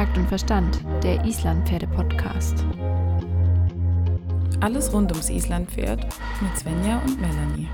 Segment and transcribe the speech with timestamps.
[0.00, 2.64] Takt und Verstand, der Islandpferde-Podcast.
[4.60, 6.06] Alles rund ums Islandpferd
[6.40, 7.68] mit Svenja und Melanie.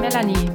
[0.00, 0.50] Melanie.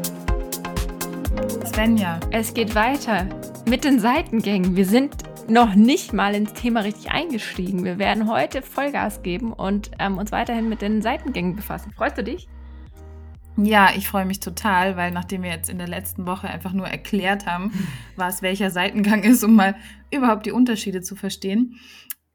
[1.66, 2.22] Svenja.
[2.32, 3.28] Es geht weiter
[3.66, 4.78] mit den Seitengängen.
[4.78, 5.21] Wir sind
[5.52, 7.84] noch nicht mal ins Thema richtig eingestiegen.
[7.84, 11.92] Wir werden heute Vollgas geben und ähm, uns weiterhin mit den Seitengängen befassen.
[11.92, 12.48] Freust du dich?
[13.58, 16.88] Ja, ich freue mich total, weil nachdem wir jetzt in der letzten Woche einfach nur
[16.88, 17.72] erklärt haben,
[18.16, 19.76] was welcher Seitengang ist, um mal
[20.10, 21.76] überhaupt die Unterschiede zu verstehen,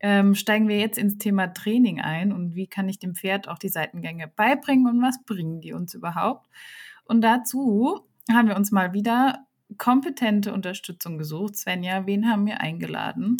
[0.00, 3.58] ähm, steigen wir jetzt ins Thema Training ein und wie kann ich dem Pferd auch
[3.58, 6.46] die Seitengänge beibringen und was bringen die uns überhaupt.
[7.04, 9.46] Und dazu haben wir uns mal wieder
[9.78, 11.56] kompetente Unterstützung gesucht.
[11.56, 13.36] Svenja, wen haben wir eingeladen?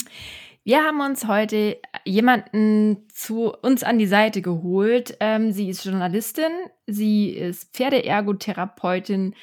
[0.63, 5.15] Wir haben uns heute jemanden zu uns an die Seite geholt.
[5.21, 6.51] Ähm, sie ist Journalistin,
[6.85, 9.33] sie ist Pferdeergotherapeutin,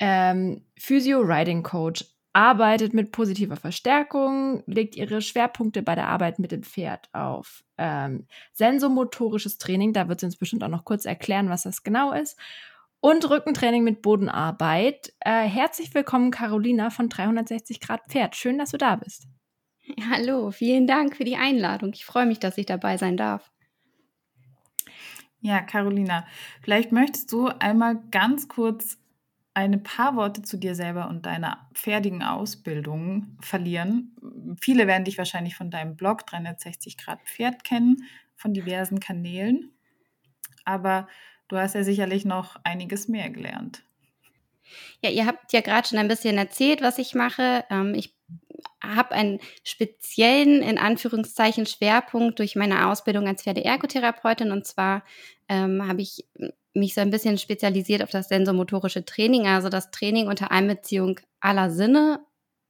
[0.00, 7.08] ähm, Physio-Riding-Coach, arbeitet mit positiver Verstärkung, legt ihre Schwerpunkte bei der Arbeit mit dem Pferd
[7.12, 9.92] auf ähm, sensomotorisches Training.
[9.92, 12.38] Da wird sie uns bestimmt auch noch kurz erklären, was das genau ist
[13.00, 15.12] und Rückentraining mit Bodenarbeit.
[15.20, 18.36] Äh, herzlich willkommen, Carolina von 360 Grad Pferd.
[18.36, 19.28] Schön, dass du da bist.
[20.10, 21.92] Hallo, vielen Dank für die Einladung.
[21.94, 23.50] Ich freue mich, dass ich dabei sein darf.
[25.40, 26.26] Ja, Carolina,
[26.62, 28.98] vielleicht möchtest du einmal ganz kurz
[29.54, 34.16] ein paar Worte zu dir selber und deiner pferdigen Ausbildung verlieren.
[34.60, 38.04] Viele werden dich wahrscheinlich von deinem Blog 360 Grad Pferd kennen,
[38.36, 39.72] von diversen Kanälen.
[40.64, 41.08] Aber
[41.48, 43.82] Du hast ja sicherlich noch einiges mehr gelernt.
[45.02, 47.64] Ja, ihr habt ja gerade schon ein bisschen erzählt, was ich mache.
[47.70, 48.14] Ähm, ich
[48.82, 54.52] habe einen speziellen, in Anführungszeichen, Schwerpunkt durch meine Ausbildung als Pferdeergotherapeutin.
[54.52, 55.04] Und zwar
[55.48, 56.26] ähm, habe ich
[56.74, 61.70] mich so ein bisschen spezialisiert auf das sensomotorische Training, also das Training unter Einbeziehung aller
[61.70, 62.20] Sinne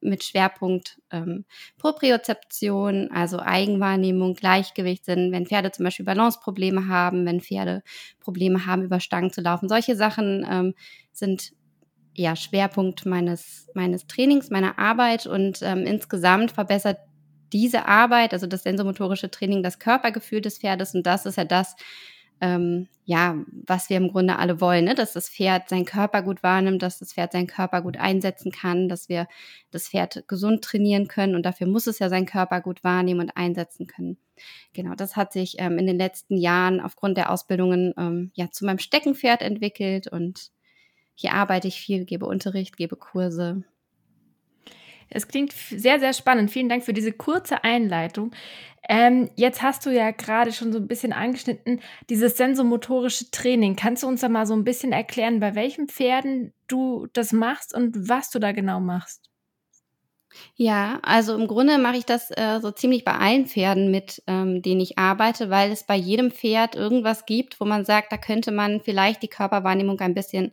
[0.00, 1.44] mit Schwerpunkt ähm,
[1.78, 7.82] Propriozeption, also Eigenwahrnehmung, Gleichgewichtssinn, wenn Pferde zum Beispiel Balanceprobleme haben, wenn Pferde
[8.20, 9.68] Probleme haben, über Stangen zu laufen.
[9.68, 10.74] Solche Sachen ähm,
[11.12, 11.52] sind
[12.14, 16.98] ja Schwerpunkt meines, meines Trainings, meiner Arbeit und ähm, insgesamt verbessert
[17.52, 21.76] diese Arbeit, also das sensomotorische Training, das Körpergefühl des Pferdes und das ist ja das,
[22.40, 24.94] ähm, ja, was wir im Grunde alle wollen, ne?
[24.94, 28.88] dass das Pferd seinen Körper gut wahrnimmt, dass das Pferd seinen Körper gut einsetzen kann,
[28.88, 29.26] dass wir
[29.70, 33.36] das Pferd gesund trainieren können und dafür muss es ja seinen Körper gut wahrnehmen und
[33.36, 34.18] einsetzen können.
[34.72, 38.66] Genau, das hat sich ähm, in den letzten Jahren aufgrund der Ausbildungen ähm, ja zu
[38.66, 40.50] meinem Steckenpferd entwickelt und
[41.14, 43.64] hier arbeite ich viel, gebe Unterricht, gebe Kurse.
[45.10, 46.50] Es klingt sehr, sehr spannend.
[46.50, 48.32] Vielen Dank für diese kurze Einleitung.
[48.88, 53.76] Ähm, jetzt hast du ja gerade schon so ein bisschen angeschnitten, dieses sensomotorische Training.
[53.76, 57.74] Kannst du uns da mal so ein bisschen erklären, bei welchen Pferden du das machst
[57.74, 59.28] und was du da genau machst?
[60.54, 64.62] Ja, also im Grunde mache ich das äh, so ziemlich bei allen Pferden mit, ähm,
[64.62, 68.52] denen ich arbeite, weil es bei jedem Pferd irgendwas gibt, wo man sagt, da könnte
[68.52, 70.52] man vielleicht die Körperwahrnehmung ein bisschen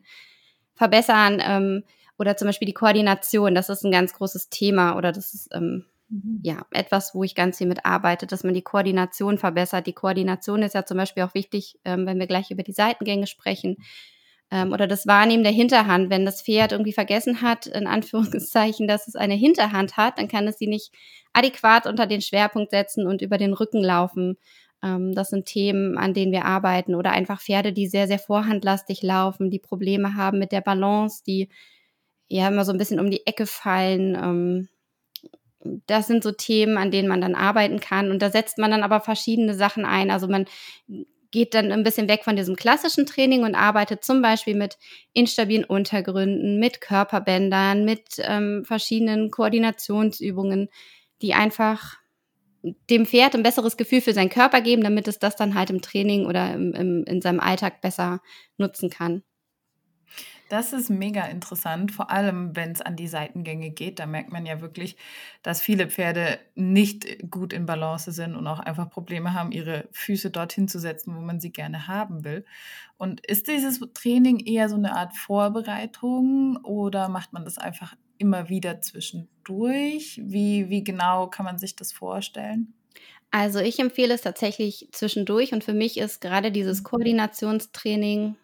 [0.75, 1.41] verbessern.
[1.45, 1.83] Ähm,
[2.17, 5.85] oder zum Beispiel die Koordination, das ist ein ganz großes Thema oder das ist ähm,
[6.09, 6.39] mhm.
[6.43, 9.87] ja etwas, wo ich ganz viel mit arbeite, dass man die Koordination verbessert.
[9.87, 13.27] Die Koordination ist ja zum Beispiel auch wichtig, ähm, wenn wir gleich über die Seitengänge
[13.27, 13.77] sprechen.
[14.51, 16.09] Ähm, oder das Wahrnehmen der Hinterhand.
[16.09, 20.47] Wenn das Pferd irgendwie vergessen hat, in Anführungszeichen, dass es eine Hinterhand hat, dann kann
[20.47, 20.91] es sie nicht
[21.33, 24.37] adäquat unter den Schwerpunkt setzen und über den Rücken laufen.
[24.83, 26.95] Ähm, das sind Themen, an denen wir arbeiten.
[26.95, 31.49] Oder einfach Pferde, die sehr, sehr vorhandlastig laufen, die Probleme haben mit der Balance, die
[32.27, 34.15] ja immer so ein bisschen um die Ecke fallen.
[34.15, 34.69] Ähm,
[35.87, 38.11] das sind so Themen, an denen man dann arbeiten kann.
[38.11, 40.11] Und da setzt man dann aber verschiedene Sachen ein.
[40.11, 40.45] Also man
[41.31, 44.77] geht dann ein bisschen weg von diesem klassischen Training und arbeitet zum Beispiel mit
[45.13, 50.69] instabilen Untergründen, mit Körperbändern, mit ähm, verschiedenen Koordinationsübungen,
[51.21, 51.97] die einfach
[52.89, 55.81] dem Pferd ein besseres Gefühl für seinen Körper geben, damit es das dann halt im
[55.81, 58.21] Training oder im, im, in seinem Alltag besser
[58.57, 59.23] nutzen kann.
[60.49, 63.97] Das ist mega interessant, vor allem wenn es an die Seitengänge geht.
[63.97, 64.95] Da merkt man ja wirklich,
[65.41, 70.29] dass viele Pferde nicht gut in Balance sind und auch einfach Probleme haben, ihre Füße
[70.29, 72.45] dorthin zu setzen, wo man sie gerne haben will.
[72.97, 78.47] Und ist dieses Training eher so eine Art Vorbereitung oder macht man das einfach immer
[78.47, 80.21] wieder zwischendurch?
[80.23, 82.73] Wie, wie genau kann man sich das vorstellen?
[83.31, 86.83] Also ich empfehle es tatsächlich zwischendurch und für mich ist gerade dieses mhm.
[86.85, 88.35] Koordinationstraining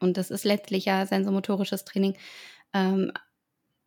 [0.00, 2.16] und das ist letztlich ja sensomotorisches Training,
[2.74, 3.12] ähm,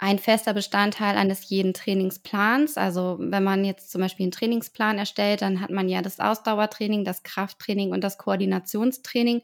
[0.01, 2.75] ein fester Bestandteil eines jeden Trainingsplans.
[2.75, 7.05] Also wenn man jetzt zum Beispiel einen Trainingsplan erstellt, dann hat man ja das Ausdauertraining,
[7.05, 9.43] das Krafttraining und das Koordinationstraining.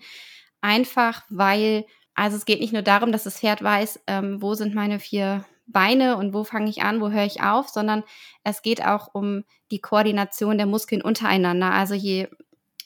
[0.59, 1.85] Einfach weil,
[2.15, 5.45] also es geht nicht nur darum, dass das Pferd weiß, ähm, wo sind meine vier
[5.67, 8.03] Beine und wo fange ich an, wo höre ich auf, sondern
[8.43, 11.71] es geht auch um die Koordination der Muskeln untereinander.
[11.71, 12.29] Also je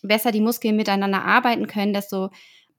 [0.01, 2.31] besser die Muskeln miteinander arbeiten können, desto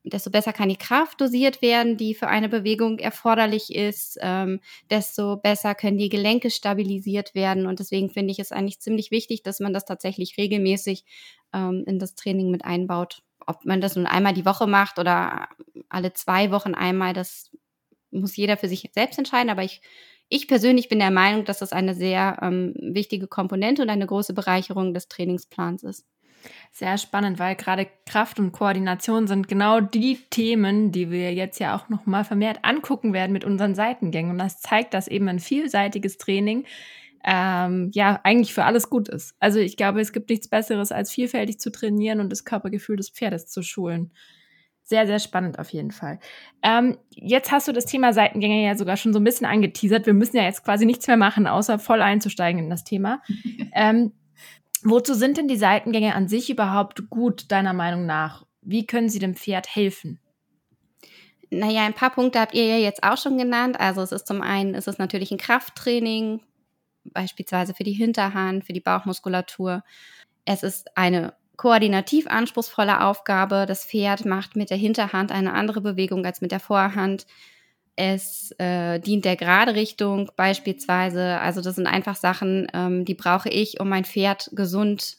[0.04, 4.60] desto besser kann die Kraft dosiert werden, die für eine Bewegung erforderlich ist, ähm,
[4.90, 7.66] desto besser können die Gelenke stabilisiert werden.
[7.66, 11.04] Und deswegen finde ich es eigentlich ziemlich wichtig, dass man das tatsächlich regelmäßig
[11.52, 13.22] ähm, in das Training mit einbaut.
[13.46, 15.48] Ob man das nun einmal die Woche macht oder
[15.88, 17.50] alle zwei Wochen einmal, das
[18.10, 19.50] muss jeder für sich selbst entscheiden.
[19.50, 19.82] Aber ich,
[20.28, 24.34] ich persönlich bin der Meinung, dass das eine sehr ähm, wichtige Komponente und eine große
[24.34, 26.04] Bereicherung des Trainingsplans ist.
[26.70, 31.76] Sehr spannend, weil gerade Kraft und Koordination sind genau die Themen, die wir jetzt ja
[31.76, 34.32] auch noch mal vermehrt angucken werden mit unseren Seitengängen.
[34.32, 36.64] Und das zeigt, dass eben ein vielseitiges Training
[37.24, 39.34] ähm, ja eigentlich für alles gut ist.
[39.38, 43.10] Also ich glaube, es gibt nichts Besseres, als vielfältig zu trainieren und das Körpergefühl des
[43.10, 44.12] Pferdes zu schulen.
[44.84, 46.18] Sehr, sehr spannend auf jeden Fall.
[46.62, 50.06] Ähm, jetzt hast du das Thema Seitengänge ja sogar schon so ein bisschen angeteasert.
[50.06, 53.22] Wir müssen ja jetzt quasi nichts mehr machen, außer voll einzusteigen in das Thema.
[53.74, 54.12] ähm,
[54.84, 58.44] Wozu sind denn die Seitengänge an sich überhaupt gut, deiner Meinung nach?
[58.62, 60.18] Wie können sie dem Pferd helfen?
[61.50, 63.78] Naja, ein paar Punkte habt ihr ja jetzt auch schon genannt.
[63.78, 66.40] Also es ist zum einen, ist natürlich ein Krafttraining,
[67.04, 69.84] beispielsweise für die Hinterhand, für die Bauchmuskulatur.
[70.44, 73.66] Es ist eine koordinativ anspruchsvolle Aufgabe.
[73.66, 77.26] Das Pferd macht mit der Hinterhand eine andere Bewegung als mit der Vorhand.
[77.96, 81.38] Es äh, dient der gerade Richtung beispielsweise.
[81.40, 85.18] Also das sind einfach Sachen, ähm, die brauche ich, um mein Pferd gesund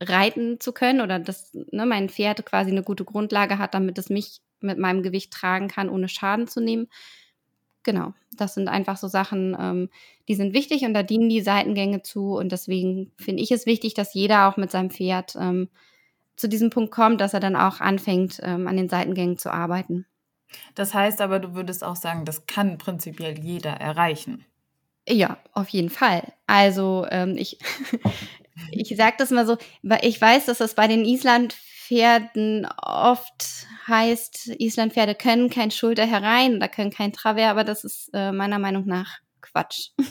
[0.00, 4.10] reiten zu können oder dass ne, mein Pferd quasi eine gute Grundlage hat, damit es
[4.10, 6.88] mich mit meinem Gewicht tragen kann, ohne Schaden zu nehmen.
[7.84, 9.88] Genau, das sind einfach so Sachen, ähm,
[10.28, 12.36] die sind wichtig und da dienen die Seitengänge zu.
[12.36, 15.68] Und deswegen finde ich es wichtig, dass jeder auch mit seinem Pferd ähm,
[16.36, 20.06] zu diesem Punkt kommt, dass er dann auch anfängt, ähm, an den Seitengängen zu arbeiten.
[20.74, 24.44] Das heißt aber, du würdest auch sagen, das kann prinzipiell jeder erreichen.
[25.08, 26.32] Ja, auf jeden Fall.
[26.46, 27.58] Also ähm, ich,
[28.70, 34.48] ich sage das mal so, weil ich weiß, dass das bei den Islandpferden oft heißt,
[34.58, 38.86] Islandpferde können kein Schulter herein oder können kein Travers, aber das ist äh, meiner Meinung
[38.86, 39.90] nach Quatsch.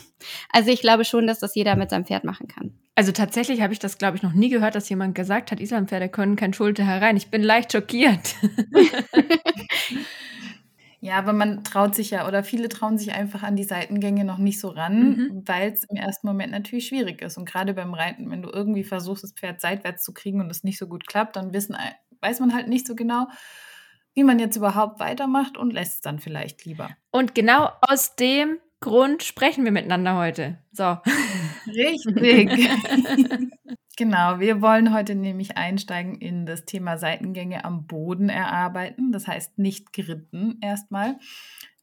[0.52, 2.78] Also ich glaube schon, dass das jeder mit seinem Pferd machen kann.
[2.94, 6.08] Also tatsächlich habe ich das, glaube ich, noch nie gehört, dass jemand gesagt hat, Islandpferde
[6.08, 7.16] können kein Schulter herein.
[7.16, 8.36] Ich bin leicht schockiert.
[11.04, 14.38] Ja, aber man traut sich ja oder viele trauen sich einfach an die Seitengänge noch
[14.38, 15.42] nicht so ran, mhm.
[15.44, 17.36] weil es im ersten Moment natürlich schwierig ist.
[17.36, 20.62] Und gerade beim Reiten, wenn du irgendwie versuchst, das Pferd seitwärts zu kriegen und es
[20.62, 21.76] nicht so gut klappt, dann wissen,
[22.20, 23.26] weiß man halt nicht so genau,
[24.14, 26.90] wie man jetzt überhaupt weitermacht und lässt es dann vielleicht lieber.
[27.10, 30.58] Und genau aus dem Grund sprechen wir miteinander heute.
[30.70, 30.98] So.
[31.66, 32.48] Richtig.
[33.98, 39.58] Genau, wir wollen heute nämlich einsteigen in das Thema Seitengänge am Boden erarbeiten, das heißt
[39.58, 41.18] nicht geritten erstmal.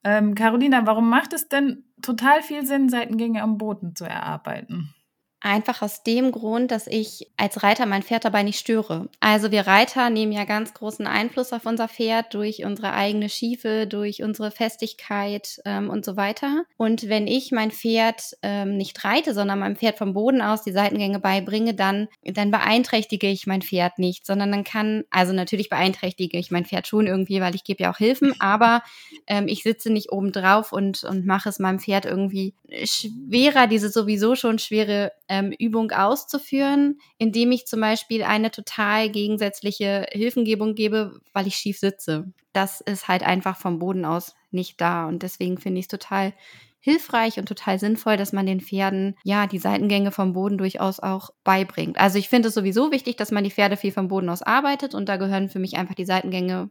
[0.03, 4.95] Ähm, Carolina, warum macht es denn total viel Sinn, Seitengänge am Boden zu erarbeiten?
[5.41, 9.07] Einfach aus dem Grund, dass ich als Reiter mein Pferd dabei nicht störe.
[9.21, 13.87] Also wir Reiter nehmen ja ganz großen Einfluss auf unser Pferd durch unsere eigene Schiefe,
[13.87, 16.65] durch unsere Festigkeit ähm, und so weiter.
[16.75, 20.73] Und wenn ich mein Pferd ähm, nicht reite, sondern meinem Pferd vom Boden aus die
[20.73, 26.37] Seitengänge beibringe, dann, dann beeinträchtige ich mein Pferd nicht, sondern dann kann, also natürlich beeinträchtige
[26.37, 28.83] ich mein Pferd schon irgendwie, weil ich gebe ja auch Hilfen, aber
[29.25, 33.89] ähm, ich sitze nicht oben drauf und, und mache es meinem Pferd irgendwie schwerer, diese
[33.89, 41.21] sowieso schon schwere ähm, Übung auszuführen, indem ich zum Beispiel eine total gegensätzliche Hilfengebung gebe,
[41.33, 42.33] weil ich schief sitze.
[42.51, 45.07] Das ist halt einfach vom Boden aus nicht da.
[45.07, 46.33] Und deswegen finde ich es total
[46.81, 51.29] hilfreich und total sinnvoll, dass man den Pferden ja die Seitengänge vom Boden durchaus auch
[51.43, 51.99] beibringt.
[51.99, 54.95] Also ich finde es sowieso wichtig, dass man die Pferde viel vom Boden aus arbeitet
[54.95, 56.69] und da gehören für mich einfach die Seitengänge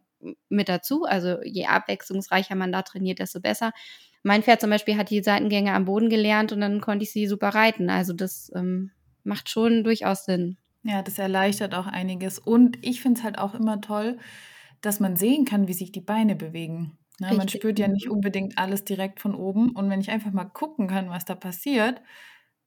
[0.49, 1.05] mit dazu.
[1.05, 3.73] Also je abwechslungsreicher man da trainiert, desto besser.
[4.23, 7.27] Mein Pferd zum Beispiel hat die Seitengänge am Boden gelernt und dann konnte ich sie
[7.27, 7.91] super reiten.
[7.91, 8.91] Also das ähm,
[9.25, 10.59] macht schon durchaus Sinn.
[10.83, 12.39] Ja, das erleichtert auch einiges.
[12.39, 14.19] Und ich finde es halt auch immer toll,
[14.81, 16.99] dass man sehen kann, wie sich die Beine bewegen.
[17.21, 19.71] Ne, man spürt ja nicht unbedingt alles direkt von oben.
[19.71, 22.01] Und wenn ich einfach mal gucken kann, was da passiert,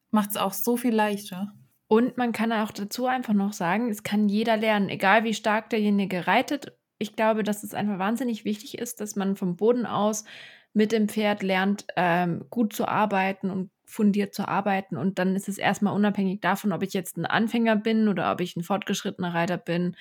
[0.09, 1.53] macht es auch so viel leichter.
[1.87, 5.69] Und man kann auch dazu einfach noch sagen, es kann jeder lernen, egal wie stark
[5.69, 6.77] derjenige reitet.
[6.99, 10.25] Ich glaube, dass es einfach wahnsinnig wichtig ist, dass man vom Boden aus
[10.73, 14.95] mit dem Pferd lernt, ähm, gut zu arbeiten und fundiert zu arbeiten.
[14.97, 18.39] Und dann ist es erstmal unabhängig davon, ob ich jetzt ein Anfänger bin oder ob
[18.39, 19.95] ich ein fortgeschrittener Reiter bin.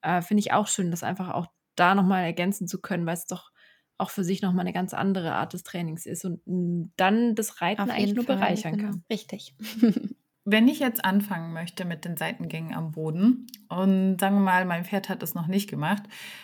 [0.00, 3.26] Äh, Finde ich auch schön, das einfach auch da nochmal ergänzen zu können, weil es
[3.26, 3.50] doch
[3.98, 7.90] auch für sich nochmal eine ganz andere Art des Trainings ist und dann das Reiten
[7.90, 8.90] eigentlich nur Fall, bereichern genau.
[8.90, 9.04] kann.
[9.10, 9.54] Richtig.
[10.44, 14.84] Wenn ich jetzt anfangen möchte mit den Seitengängen am Boden und sagen wir mal, mein
[14.84, 16.02] Pferd hat es noch nicht gemacht,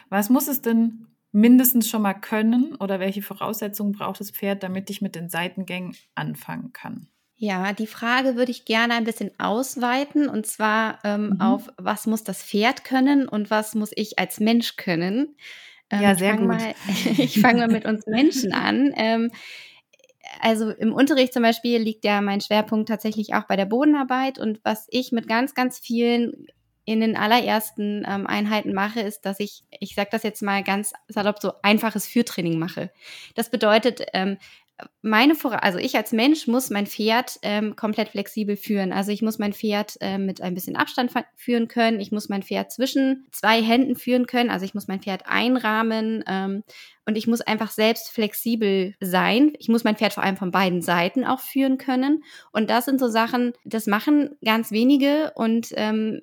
[0.08, 4.90] was muss es denn mindestens schon mal können oder welche Voraussetzungen braucht das Pferd, damit
[4.90, 7.08] ich mit den Seitengängen anfangen kann?
[7.40, 11.40] Ja, die Frage würde ich gerne ein bisschen ausweiten und zwar ähm, mhm.
[11.40, 15.37] auf, was muss das Pferd können und was muss ich als Mensch können.
[15.88, 16.49] Ähm, ja, sehr ich gut.
[16.49, 16.75] Mal,
[17.18, 18.92] ich fange mal mit uns Menschen an.
[18.97, 19.30] Ähm,
[20.40, 24.61] also im Unterricht zum Beispiel liegt ja mein Schwerpunkt tatsächlich auch bei der Bodenarbeit und
[24.64, 26.49] was ich mit ganz, ganz vielen
[26.88, 30.95] in den allerersten ähm, Einheiten mache, ist, dass ich, ich sage das jetzt mal ganz
[31.09, 32.90] salopp, so einfaches Führtraining mache.
[33.35, 34.38] Das bedeutet, ähm,
[35.02, 38.92] meine Vor also ich als Mensch muss mein Pferd ähm, komplett flexibel führen.
[38.92, 42.00] Also ich muss mein Pferd äh, mit ein bisschen Abstand führen können.
[42.00, 44.49] Ich muss mein Pferd zwischen zwei Händen führen können.
[44.49, 46.62] Also ich muss mein Pferd einrahmen ähm,
[47.04, 49.52] und ich muss einfach selbst flexibel sein.
[49.59, 52.23] Ich muss mein Pferd vor allem von beiden Seiten auch führen können.
[52.52, 56.21] Und das sind so Sachen, das machen ganz wenige und ähm,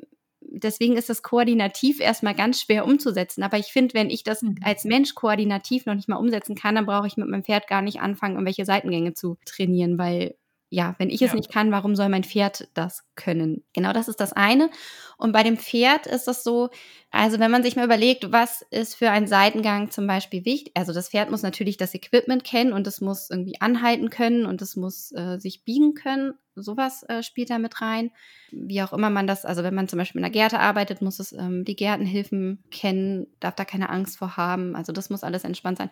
[0.59, 3.43] deswegen ist das koordinativ erstmal ganz schwer umzusetzen.
[3.43, 4.57] Aber ich finde, wenn ich das mhm.
[4.63, 7.81] als Mensch koordinativ noch nicht mal umsetzen kann, dann brauche ich mit meinem Pferd gar
[7.81, 10.35] nicht anfangen, irgendwelche Seitengänge zu trainieren, weil
[10.69, 11.35] ja, wenn ich es ja.
[11.35, 13.63] nicht kann, warum soll mein Pferd das können?
[13.73, 14.69] Genau das ist das eine.
[15.17, 16.69] Und bei dem Pferd ist das so,
[17.11, 20.93] also wenn man sich mal überlegt, was ist für einen Seitengang zum Beispiel wichtig, also
[20.93, 24.75] das Pferd muss natürlich das Equipment kennen und es muss irgendwie anhalten können und es
[24.75, 26.33] muss äh, sich biegen können.
[26.57, 28.11] Sowas äh, spielt da mit rein.
[28.51, 31.19] Wie auch immer man das, also wenn man zum Beispiel in einer Gärte arbeitet, muss
[31.19, 34.75] es ähm, die Gärtenhilfen kennen, darf da keine Angst vor haben.
[34.75, 35.89] Also das muss alles entspannt sein.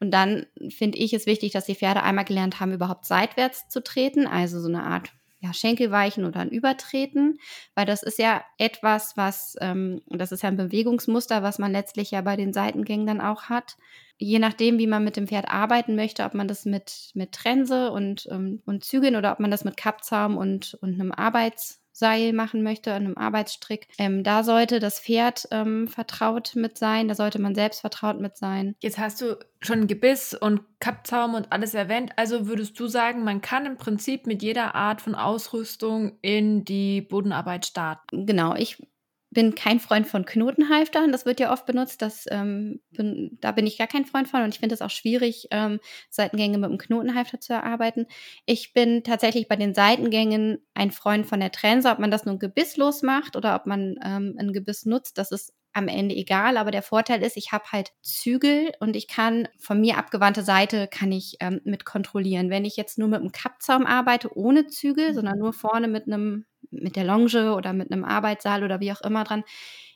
[0.00, 3.82] Und dann finde ich es wichtig, dass die Pferde einmal gelernt haben, überhaupt seitwärts zu
[3.82, 7.38] treten, also so eine Art ja, Schenkelweichen oder ein Übertreten,
[7.74, 12.10] weil das ist ja etwas, was, ähm, das ist ja ein Bewegungsmuster, was man letztlich
[12.10, 13.76] ja bei den Seitengängen dann auch hat.
[14.18, 17.90] Je nachdem, wie man mit dem Pferd arbeiten möchte, ob man das mit, mit Trense
[17.90, 22.32] und, ähm, und Zügeln oder ob man das mit Kappzaum und, und einem Arbeits- Seil
[22.32, 23.86] machen möchte, an einem Arbeitsstrick.
[23.98, 28.36] Ähm, da sollte das Pferd ähm, vertraut mit sein, da sollte man selbst vertraut mit
[28.36, 28.74] sein.
[28.80, 32.12] Jetzt hast du schon Gebiss und Kappzaum und alles erwähnt.
[32.16, 37.02] Also würdest du sagen, man kann im Prinzip mit jeder Art von Ausrüstung in die
[37.02, 38.26] Bodenarbeit starten?
[38.26, 38.82] Genau, ich
[39.30, 41.12] bin kein Freund von Knotenhalftern.
[41.12, 42.02] Das wird ja oft benutzt.
[42.02, 44.90] Das, ähm, bin, da bin ich gar kein Freund von und ich finde es auch
[44.90, 45.78] schwierig, ähm,
[46.10, 48.06] Seitengänge mit einem Knotenhalfter zu erarbeiten.
[48.46, 51.90] Ich bin tatsächlich bei den Seitengängen ein Freund von der Trense.
[51.90, 55.54] Ob man das nun gebisslos macht oder ob man ähm, ein Gebiss nutzt, das ist
[55.72, 59.80] am Ende egal, aber der Vorteil ist, ich habe halt Zügel und ich kann von
[59.80, 62.50] mir abgewandte Seite kann ich ähm, mit kontrollieren.
[62.50, 66.44] Wenn ich jetzt nur mit einem Kappzaum arbeite, ohne Zügel, sondern nur vorne mit einem
[66.70, 69.44] mit der Longe oder mit einem Arbeitssaal oder wie auch immer dran,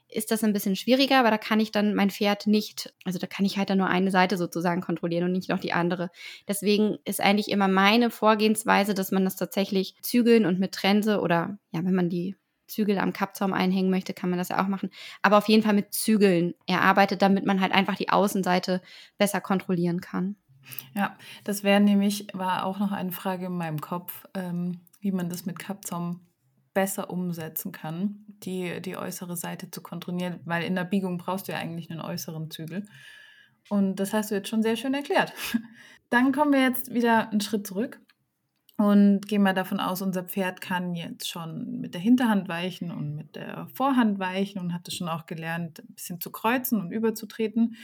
[0.09, 3.27] ist das ein bisschen schwieriger, aber da kann ich dann mein Pferd nicht, also da
[3.27, 6.11] kann ich halt dann nur eine Seite sozusagen kontrollieren und nicht noch die andere.
[6.47, 11.59] Deswegen ist eigentlich immer meine Vorgehensweise, dass man das tatsächlich zügeln und mit Trense oder
[11.73, 14.91] ja, wenn man die Zügel am Kappzaum einhängen möchte, kann man das ja auch machen.
[15.23, 18.81] Aber auf jeden Fall mit Zügeln erarbeitet, damit man halt einfach die Außenseite
[19.19, 20.37] besser kontrollieren kann.
[20.95, 25.29] Ja, das wäre nämlich, war auch noch eine Frage in meinem Kopf, ähm, wie man
[25.29, 26.21] das mit Kappzaum
[26.75, 31.53] besser umsetzen kann, die, die äußere Seite zu kontrollieren, weil in der Biegung brauchst du
[31.53, 32.87] ja eigentlich einen äußeren Zügel.
[33.71, 35.33] Und das hast du jetzt schon sehr schön erklärt.
[36.11, 38.01] Dann kommen wir jetzt wieder einen Schritt zurück
[38.77, 43.15] und gehen mal davon aus, unser Pferd kann jetzt schon mit der Hinterhand weichen und
[43.15, 46.91] mit der Vorhand weichen und hat es schon auch gelernt, ein bisschen zu kreuzen und
[46.91, 47.77] überzutreten.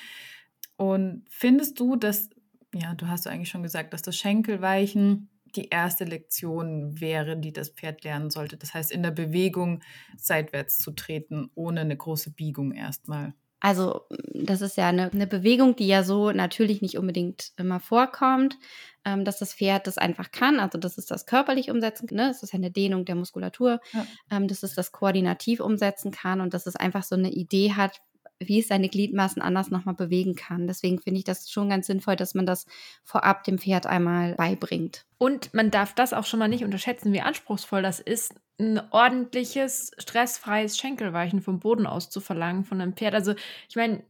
[0.76, 2.28] Und findest du, dass,
[2.74, 7.70] ja, du hast eigentlich schon gesagt, dass das Schenkelweichen die erste Lektion wäre, die das
[7.70, 8.56] Pferd lernen sollte.
[8.56, 9.82] Das heißt, in der Bewegung
[10.16, 13.34] seitwärts zu treten, ohne eine große Biegung erstmal.
[13.60, 18.56] Also das ist ja eine, eine Bewegung, die ja so natürlich nicht unbedingt immer vorkommt,
[19.04, 20.58] ähm, dass das Pferd das einfach kann.
[20.58, 22.28] Also das ist das körperlich umsetzen, ne?
[22.28, 24.06] das ist ja eine Dehnung der Muskulatur, ja.
[24.30, 28.00] ähm, dass es das koordinativ umsetzen kann und dass es einfach so eine Idee hat,
[28.40, 30.66] wie es seine Gliedmaßen anders nochmal bewegen kann.
[30.66, 32.66] Deswegen finde ich das schon ganz sinnvoll, dass man das
[33.04, 35.04] vorab dem Pferd einmal beibringt.
[35.18, 39.92] Und man darf das auch schon mal nicht unterschätzen, wie anspruchsvoll das ist, ein ordentliches,
[39.98, 43.14] stressfreies Schenkelweichen vom Boden aus zu verlangen von einem Pferd.
[43.14, 43.34] Also
[43.68, 44.02] ich meine,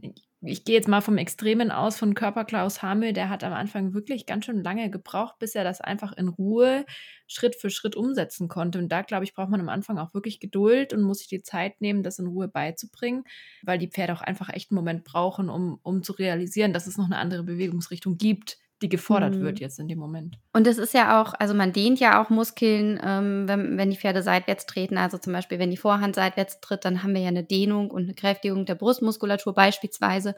[0.43, 4.25] ich gehe jetzt mal vom Extremen aus von Körperklaus Hamel, der hat am Anfang wirklich
[4.25, 6.87] ganz schön lange gebraucht, bis er das einfach in Ruhe
[7.27, 8.79] Schritt für Schritt umsetzen konnte.
[8.79, 11.43] Und da, glaube ich, braucht man am Anfang auch wirklich Geduld und muss sich die
[11.43, 13.25] Zeit nehmen, das in Ruhe beizubringen,
[13.63, 16.97] weil die Pferde auch einfach echt einen Moment brauchen, um, um zu realisieren, dass es
[16.97, 19.43] noch eine andere Bewegungsrichtung gibt, die gefordert mhm.
[19.43, 20.39] wird jetzt in dem Moment.
[20.53, 23.97] Und es ist ja auch, also man dehnt ja auch Muskeln, ähm, wenn, wenn die
[23.97, 24.97] Pferde seitwärts treten.
[24.97, 28.05] Also zum Beispiel, wenn die Vorhand seitwärts tritt, dann haben wir ja eine Dehnung und
[28.05, 30.35] eine Kräftigung der Brustmuskulatur beispielsweise.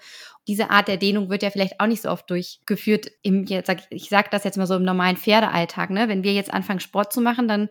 [0.49, 3.79] Diese Art der Dehnung wird ja vielleicht auch nicht so oft durchgeführt im, jetzt sag,
[3.91, 5.91] ich sage das jetzt mal so im normalen Pferdealltag.
[5.91, 6.09] Ne?
[6.09, 7.69] Wenn wir jetzt anfangen, Sport zu machen, dann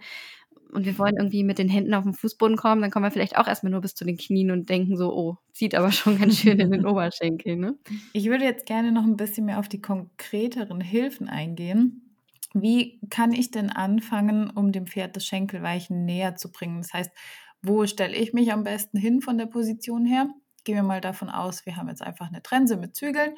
[0.73, 3.37] und wir wollen irgendwie mit den Händen auf den Fußboden kommen, dann kommen wir vielleicht
[3.37, 6.39] auch erstmal nur bis zu den Knien und denken so, oh, zieht aber schon ganz
[6.39, 7.57] schön in den Oberschenkel.
[7.57, 7.75] Ne?
[8.13, 12.15] Ich würde jetzt gerne noch ein bisschen mehr auf die konkreteren Hilfen eingehen.
[12.53, 16.81] Wie kann ich denn anfangen, um dem Pferd das Schenkelweichen näher zu bringen?
[16.81, 17.11] Das heißt,
[17.61, 20.27] wo stelle ich mich am besten hin von der Position her?
[20.63, 23.35] Gehen wir mal davon aus, wir haben jetzt einfach eine Trense mit Zügeln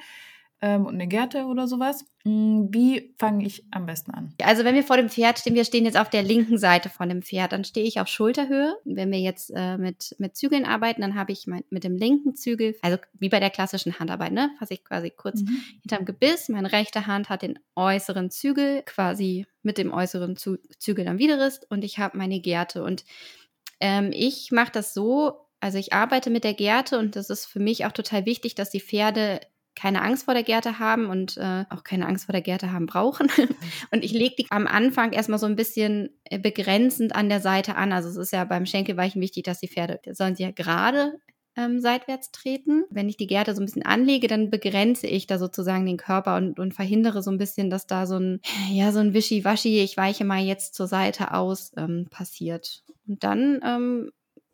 [0.63, 2.05] ähm, und eine Gerte oder sowas.
[2.23, 4.33] Hm, wie fange ich am besten an?
[4.41, 7.09] Also wenn wir vor dem Pferd stehen, wir stehen jetzt auf der linken Seite von
[7.09, 8.73] dem Pferd, dann stehe ich auf Schulterhöhe.
[8.85, 12.35] Wenn wir jetzt äh, mit, mit Zügeln arbeiten, dann habe ich mein, mit dem linken
[12.35, 15.61] Zügel, also wie bei der klassischen Handarbeit, ne, fasse ich quasi kurz mhm.
[15.81, 16.47] hinterm Gebiss.
[16.47, 21.69] Meine rechte Hand hat den äußeren Zügel quasi mit dem äußeren Zu Zügel am Widerrist
[21.69, 22.85] und ich habe meine Gerte.
[22.85, 23.03] Und
[23.81, 27.59] ähm, ich mache das so, also ich arbeite mit der Gerte und das ist für
[27.59, 29.41] mich auch total wichtig, dass die Pferde
[29.75, 32.85] keine Angst vor der Gerte haben und äh, auch keine Angst vor der Gerte haben
[32.85, 33.27] brauchen.
[33.91, 37.75] und ich lege die am Anfang erstmal so ein bisschen äh, begrenzend an der Seite
[37.75, 37.91] an.
[37.91, 41.13] Also es ist ja beim Schenkelweichen wichtig, dass die Pferde, sollen sie ja gerade
[41.55, 42.85] ähm, seitwärts treten.
[42.89, 46.35] Wenn ich die Gerte so ein bisschen anlege, dann begrenze ich da sozusagen den Körper
[46.35, 49.97] und, und verhindere so ein bisschen, dass da so ein, ja, so ein Wischiwaschi, ich
[49.97, 52.83] weiche mal jetzt zur Seite aus, ähm, passiert.
[53.07, 54.11] Und dann ähm,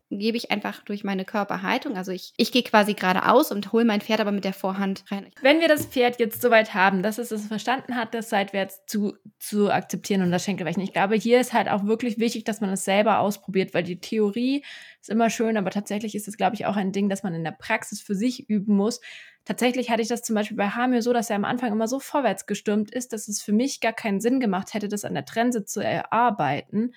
[0.10, 1.96] gebe ich einfach durch meine Körperhaltung.
[1.96, 5.28] Also ich, ich gehe quasi geradeaus und hole mein Pferd aber mit der Vorhand rein.
[5.42, 9.16] Wenn wir das Pferd jetzt soweit haben, dass es es verstanden hat, das seitwärts zu,
[9.38, 10.82] zu akzeptieren und das Schenkelweichen.
[10.82, 14.00] Ich glaube, hier ist halt auch wirklich wichtig, dass man es selber ausprobiert, weil die
[14.00, 14.64] Theorie
[15.00, 17.44] ist immer schön, aber tatsächlich ist es, glaube ich, auch ein Ding, das man in
[17.44, 19.02] der Praxis für sich üben muss.
[19.46, 22.00] Tatsächlich hatte ich das zum Beispiel bei Hamir so, dass er am Anfang immer so
[22.00, 25.26] vorwärts gestürmt ist, dass es für mich gar keinen Sinn gemacht hätte, das an der
[25.26, 26.94] Trense zu erarbeiten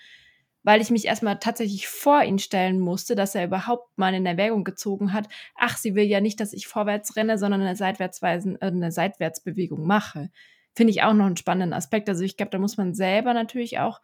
[0.62, 4.64] weil ich mich erstmal tatsächlich vor ihn stellen musste, dass er überhaupt mal in Erwägung
[4.64, 8.66] gezogen hat, ach, sie will ja nicht, dass ich vorwärts renne, sondern eine, Seitwärtsweisen, äh,
[8.66, 10.31] eine Seitwärtsbewegung mache.
[10.75, 12.09] Finde ich auch noch einen spannenden Aspekt.
[12.09, 14.00] Also ich glaube, da muss man selber natürlich auch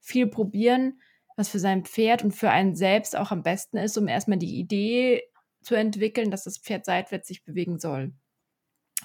[0.00, 1.00] viel probieren,
[1.36, 4.58] was für sein Pferd und für einen selbst auch am besten ist, um erstmal die
[4.58, 5.22] Idee
[5.62, 8.12] zu entwickeln, dass das Pferd seitwärts sich bewegen soll.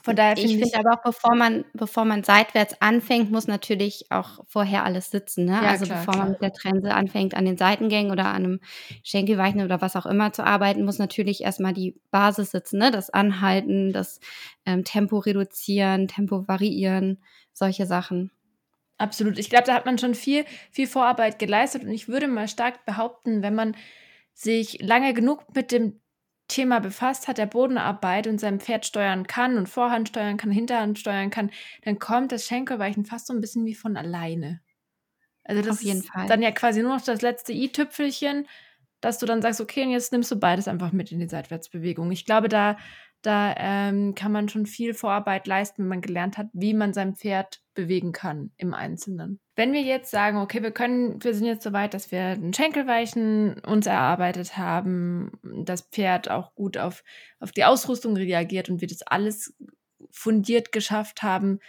[0.03, 4.05] Von daher finde ich, finde aber auch, bevor man, bevor man seitwärts anfängt, muss natürlich
[4.10, 5.45] auch vorher alles sitzen.
[5.45, 5.53] Ne?
[5.53, 6.25] Ja, also klar, bevor klar.
[6.25, 8.60] man mit der Trense anfängt, an den Seitengängen oder an einem
[9.03, 12.79] Schenkelweichen oder was auch immer zu arbeiten, muss natürlich erstmal die Basis sitzen.
[12.79, 12.91] Ne?
[12.91, 14.19] Das Anhalten, das
[14.65, 17.21] ähm, Tempo reduzieren, Tempo variieren,
[17.53, 18.31] solche Sachen.
[18.97, 19.38] Absolut.
[19.38, 22.86] Ich glaube, da hat man schon viel, viel Vorarbeit geleistet und ich würde mal stark
[22.86, 23.75] behaupten, wenn man
[24.33, 25.99] sich lange genug mit dem
[26.47, 30.99] Thema befasst hat, der Bodenarbeit und sein Pferd steuern kann und Vorhand steuern kann, Hinterhand
[30.99, 31.51] steuern kann,
[31.83, 34.62] dann kommt das Schenkelweichen fast so ein bisschen wie von alleine.
[35.43, 36.27] Also das Auf jeden ist Fall.
[36.27, 38.47] dann ja quasi nur noch das letzte i-Tüpfelchen,
[39.01, 42.12] dass du dann sagst, okay, und jetzt nimmst du beides einfach mit in die Seitwärtsbewegung.
[42.12, 42.77] Ich glaube, da
[43.21, 47.15] da ähm, kann man schon viel Vorarbeit leisten, wenn man gelernt hat, wie man sein
[47.15, 49.39] Pferd bewegen kann im Einzelnen.
[49.58, 52.54] Wenn wir jetzt sagen, okay, wir können, wir sind jetzt so weit, dass wir ein
[52.54, 55.32] Schenkelweichen uns erarbeitet haben,
[55.65, 57.04] das Pferd auch gut auf,
[57.39, 59.56] auf die Ausrüstung reagiert und wir das alles
[60.12, 61.60] fundiert geschafft haben,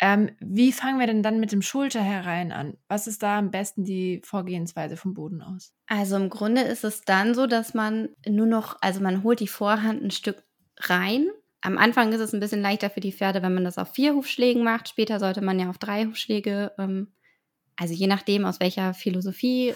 [0.00, 2.76] ähm, wie fangen wir denn dann mit dem Schulter herein an?
[2.88, 5.72] Was ist da am besten die Vorgehensweise vom Boden aus?
[5.86, 9.48] Also im Grunde ist es dann so, dass man nur noch, also man holt die
[9.48, 10.42] Vorhand ein Stück
[10.76, 11.28] rein.
[11.60, 14.14] Am Anfang ist es ein bisschen leichter für die Pferde, wenn man das auf vier
[14.14, 14.88] Hufschlägen macht.
[14.88, 17.12] Später sollte man ja auf drei Hufschläge, ähm,
[17.78, 19.72] also je nachdem, aus welcher Philosophie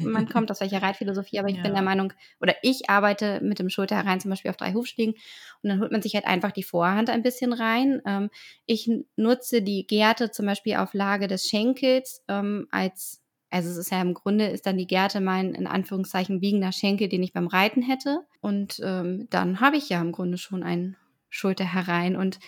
[0.00, 1.38] man kommt, aus welcher Reitphilosophie.
[1.38, 1.62] Aber ich ja.
[1.62, 5.14] bin der Meinung, oder ich arbeite mit dem Schulter herein zum Beispiel auf drei Hufschlägen
[5.62, 8.02] und dann holt man sich halt einfach die Vorhand ein bisschen rein.
[8.04, 8.30] Ähm,
[8.66, 13.92] ich nutze die Gerte zum Beispiel auf Lage des Schenkels ähm, als also es ist
[13.92, 17.46] ja im Grunde ist dann die Gerte mein in Anführungszeichen biegender Schenkel, den ich beim
[17.46, 18.26] Reiten hätte.
[18.40, 20.96] Und ähm, dann habe ich ja im Grunde schon einen
[21.30, 22.16] Schulter herein.
[22.16, 22.40] Und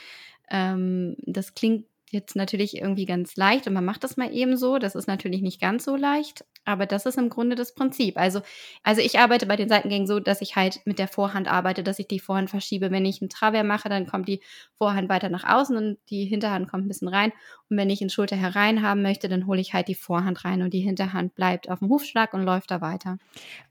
[0.50, 4.79] ähm, das klingt jetzt natürlich irgendwie ganz leicht und man macht das mal eben so.
[4.79, 8.16] Das ist natürlich nicht ganz so leicht, aber das ist im Grunde das Prinzip.
[8.16, 8.40] Also,
[8.83, 11.99] also ich arbeite bei den Seitengängen so, dass ich halt mit der Vorhand arbeite, dass
[11.99, 12.90] ich die Vorhand verschiebe.
[12.90, 14.42] Wenn ich einen Travers mache, dann kommt die
[14.77, 17.33] Vorhand weiter nach außen und die Hinterhand kommt ein bisschen rein.
[17.71, 20.62] Und wenn ich einen Schulter herein haben möchte, dann hole ich halt die Vorhand rein
[20.62, 23.18] und die Hinterhand bleibt auf dem Hufschlag und läuft da weiter.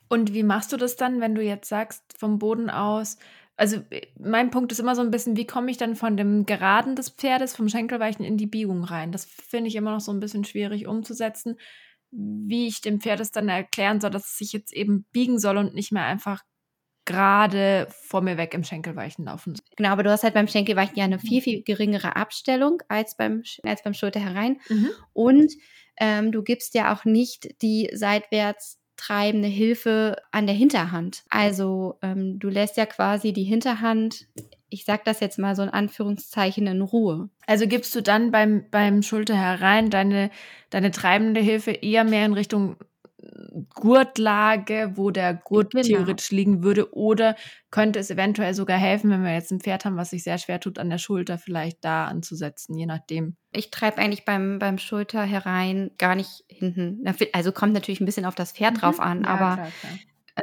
[0.09, 3.17] Und wie machst du das dann, wenn du jetzt sagst, vom Boden aus,
[3.57, 6.45] also äh, mein Punkt ist immer so ein bisschen, wie komme ich dann von dem
[6.45, 9.11] Geraden des Pferdes, vom Schenkelweichen in die Biegung rein?
[9.11, 11.57] Das finde ich immer noch so ein bisschen schwierig umzusetzen,
[12.11, 15.57] wie ich dem Pferd es dann erklären soll, dass es sich jetzt eben biegen soll
[15.57, 16.43] und nicht mehr einfach
[17.05, 19.57] gerade vor mir weg im Schenkelweichen laufen.
[19.77, 23.43] Genau, aber du hast halt beim Schenkelweichen ja eine viel, viel geringere Abstellung als beim,
[23.63, 24.59] als beim Schulter herein.
[24.67, 24.89] Mhm.
[25.13, 25.53] Und
[25.99, 31.23] ähm, du gibst ja auch nicht die seitwärts treibende Hilfe an der Hinterhand.
[31.29, 34.27] Also ähm, du lässt ja quasi die Hinterhand,
[34.69, 37.29] ich sag das jetzt mal so in Anführungszeichen, in Ruhe.
[37.45, 40.29] Also gibst du dann beim, beim Schulter herein deine,
[40.69, 42.75] deine treibende Hilfe eher mehr in Richtung
[43.73, 45.83] Gurtlage, wo der Gurt genau.
[45.83, 47.35] theoretisch liegen würde, oder
[47.71, 50.59] könnte es eventuell sogar helfen, wenn wir jetzt ein Pferd haben, was sich sehr schwer
[50.59, 53.35] tut, an der Schulter vielleicht da anzusetzen, je nachdem.
[53.57, 57.03] Ich treibe eigentlich beim, beim Schulter herein gar nicht hinten.
[57.33, 58.79] Also kommt natürlich ein bisschen auf das Pferd mhm.
[58.79, 59.93] drauf an, ja, aber klar, klar.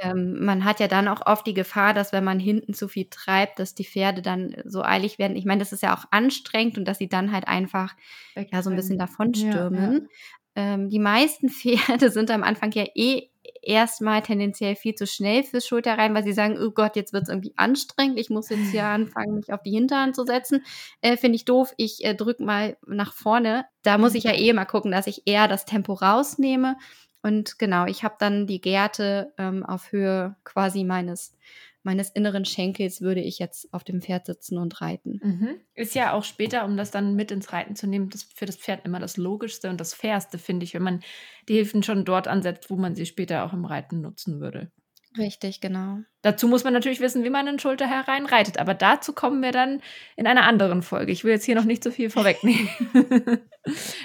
[0.00, 3.06] Ähm, man hat ja dann auch oft die Gefahr, dass wenn man hinten zu viel
[3.08, 5.36] treibt, dass die Pferde dann so eilig werden.
[5.36, 7.94] Ich meine, das ist ja auch anstrengend und dass sie dann halt einfach
[8.34, 10.08] ja so ein bisschen davonstürmen.
[10.56, 10.74] Ja, ja.
[10.74, 13.28] Ähm, die meisten Pferde sind am Anfang ja eh
[13.62, 17.28] erstmal tendenziell viel zu schnell fürs Schulterrein, weil sie sagen, oh Gott, jetzt wird es
[17.28, 20.64] irgendwie anstrengend, ich muss jetzt hier anfangen, mich auf die Hinterhand zu setzen.
[21.00, 23.66] Äh, Finde ich doof, ich äh, drücke mal nach vorne.
[23.82, 26.76] Da muss ich ja eh mal gucken, dass ich eher das Tempo rausnehme.
[27.22, 31.34] Und genau, ich habe dann die Gärte ähm, auf Höhe quasi meines
[31.84, 35.20] meines inneren Schenkels würde ich jetzt auf dem Pferd sitzen und reiten.
[35.22, 35.60] Mhm.
[35.74, 38.56] Ist ja auch später, um das dann mit ins Reiten zu nehmen, das für das
[38.56, 41.00] Pferd immer das Logischste und das Fairste, finde ich, wenn man
[41.48, 44.70] die Hilfen schon dort ansetzt, wo man sie später auch im Reiten nutzen würde.
[45.16, 45.98] Richtig, genau.
[46.22, 48.58] Dazu muss man natürlich wissen, wie man in Schulter hereinreitet.
[48.58, 49.80] Aber dazu kommen wir dann
[50.16, 51.12] in einer anderen Folge.
[51.12, 52.68] Ich will jetzt hier noch nicht so viel vorwegnehmen.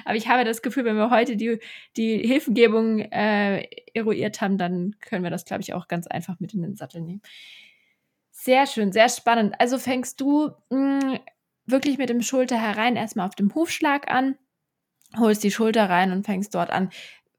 [0.05, 1.59] aber ich habe das Gefühl, wenn wir heute die,
[1.97, 3.63] die Hilfengebung äh,
[3.95, 7.01] eruiert haben, dann können wir das, glaube ich, auch ganz einfach mit in den Sattel
[7.01, 7.21] nehmen.
[8.41, 9.55] Sehr schön, sehr spannend.
[9.59, 11.19] Also fängst du mh, hm,
[11.65, 14.37] wirklich mit dem Schulter herein erstmal auf dem Hufschlag an,
[15.17, 16.89] holst die Schulter rein und fängst dort an.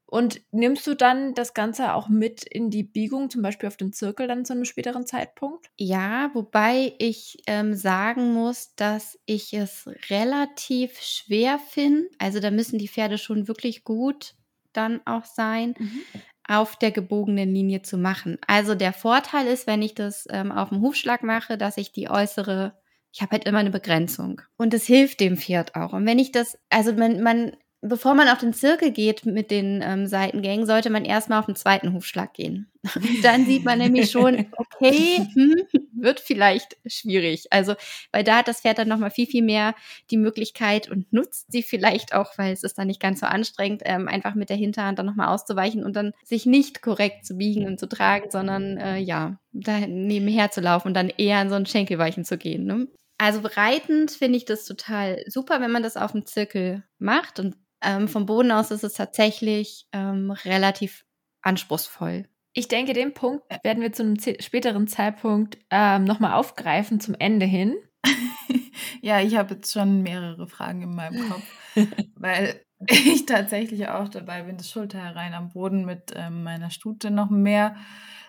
[0.05, 3.93] Und nimmst du dann das Ganze auch mit in die Biegung, zum Beispiel auf den
[3.93, 5.71] Zirkel dann zu einem späteren Zeitpunkt?
[5.77, 12.09] Ja, wobei ich ähm, sagen muss, dass ich es relativ schwer finde.
[12.19, 14.35] Also da müssen die Pferde schon wirklich gut
[14.73, 15.73] dann auch sein.
[15.79, 16.03] Mhm
[16.47, 18.37] auf der gebogenen Linie zu machen.
[18.47, 22.09] Also der Vorteil ist, wenn ich das ähm, auf dem Hufschlag mache, dass ich die
[22.09, 22.73] äußere,
[23.11, 24.41] ich habe halt immer eine Begrenzung.
[24.57, 25.93] Und das hilft dem Pferd auch.
[25.93, 27.51] Und wenn ich das, also man, man
[27.81, 31.55] bevor man auf den Zirkel geht mit den ähm, Seitengängen, sollte man erstmal auf den
[31.55, 32.71] zweiten Hufschlag gehen.
[33.23, 37.51] Dann sieht man nämlich schon, okay, hm, wird vielleicht schwierig.
[37.51, 37.75] Also,
[38.11, 39.75] weil da hat das Pferd dann nochmal viel, viel mehr
[40.09, 43.81] die Möglichkeit und nutzt sie vielleicht auch, weil es ist dann nicht ganz so anstrengend,
[43.85, 47.67] ähm, einfach mit der Hinterhand dann nochmal auszuweichen und dann sich nicht korrekt zu biegen
[47.67, 51.55] und zu tragen, sondern äh, ja, da nebenher zu laufen und dann eher in so
[51.55, 52.65] ein Schenkelweichen zu gehen.
[52.65, 52.87] Ne?
[53.17, 57.55] Also bereitend finde ich das total super, wenn man das auf dem Zirkel macht und
[57.83, 61.05] ähm, vom Boden aus ist es tatsächlich ähm, relativ
[61.41, 62.25] anspruchsvoll.
[62.53, 67.45] Ich denke, den Punkt werden wir zu einem späteren Zeitpunkt ähm, nochmal aufgreifen zum Ende
[67.45, 67.77] hin.
[69.01, 71.43] ja, ich habe jetzt schon mehrere Fragen in meinem Kopf,
[72.15, 77.09] weil ich tatsächlich auch dabei bin, das Schulter herein am Boden mit ähm, meiner Stute
[77.09, 77.77] noch mehr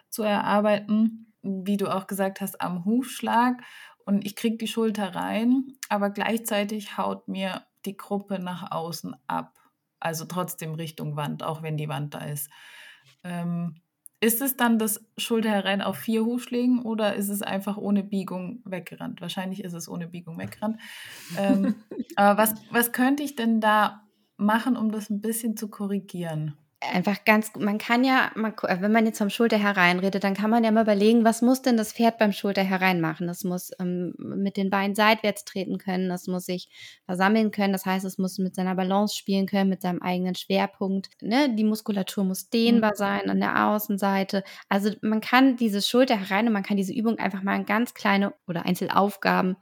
[0.08, 1.32] zu erarbeiten.
[1.42, 3.60] Wie du auch gesagt hast, am Hufschlag.
[4.04, 9.58] Und ich kriege die Schulter rein, aber gleichzeitig haut mir die Gruppe nach außen ab.
[9.98, 12.50] Also trotzdem Richtung Wand, auch wenn die Wand da ist.
[13.24, 13.80] Ähm,
[14.22, 18.62] ist es dann das Schulter herein auf vier Hufschlägen oder ist es einfach ohne Biegung
[18.64, 19.20] weggerannt?
[19.20, 20.80] Wahrscheinlich ist es ohne Biegung weggerannt.
[21.36, 21.74] ähm,
[22.16, 24.06] aber was, was könnte ich denn da
[24.36, 26.56] machen, um das ein bisschen zu korrigieren?
[26.90, 30.64] Einfach ganz, man kann ja, man, wenn man jetzt vom Schulter hereinredet, dann kann man
[30.64, 33.28] ja mal überlegen, was muss denn das Pferd beim Schulter herein machen?
[33.28, 36.68] Es muss ähm, mit den Beinen seitwärts treten können, es muss sich
[37.06, 41.08] versammeln können, das heißt, es muss mit seiner Balance spielen können, mit seinem eigenen Schwerpunkt.
[41.20, 41.54] Ne?
[41.54, 42.96] Die Muskulatur muss dehnbar mhm.
[42.96, 44.42] sein an der Außenseite.
[44.68, 47.94] Also man kann dieses Schulter herein und man kann diese Übung einfach mal in ganz
[47.94, 49.56] kleine oder Einzelaufgaben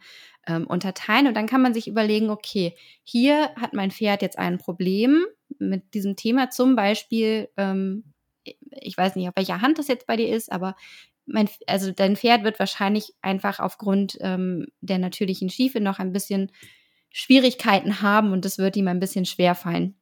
[0.46, 4.59] ähm, unterteilen und dann kann man sich überlegen, okay, hier hat mein Pferd jetzt ein
[4.59, 5.26] Problem
[5.61, 8.12] mit diesem Thema, zum Beispiel, ähm,
[8.44, 10.75] ich weiß nicht, auf welcher Hand das jetzt bei dir ist, aber
[11.27, 16.51] mein, also dein Pferd wird wahrscheinlich einfach aufgrund ähm, der natürlichen Schiefe noch ein bisschen
[17.11, 19.96] Schwierigkeiten haben und das wird ihm ein bisschen schwer fallen.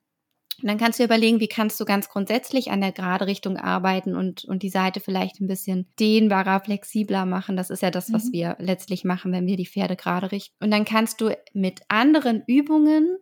[0.61, 4.17] Und dann kannst du überlegen, wie kannst du ganz grundsätzlich an der gerade Richtung arbeiten
[4.17, 7.57] und, und die Seite vielleicht ein bisschen dehnbarer, flexibler machen.
[7.57, 8.33] Das ist ja das, was mhm.
[8.33, 10.57] wir letztlich machen, wenn wir die Pferde gerade richten.
[10.63, 13.19] Und dann kannst du mit anderen Übungen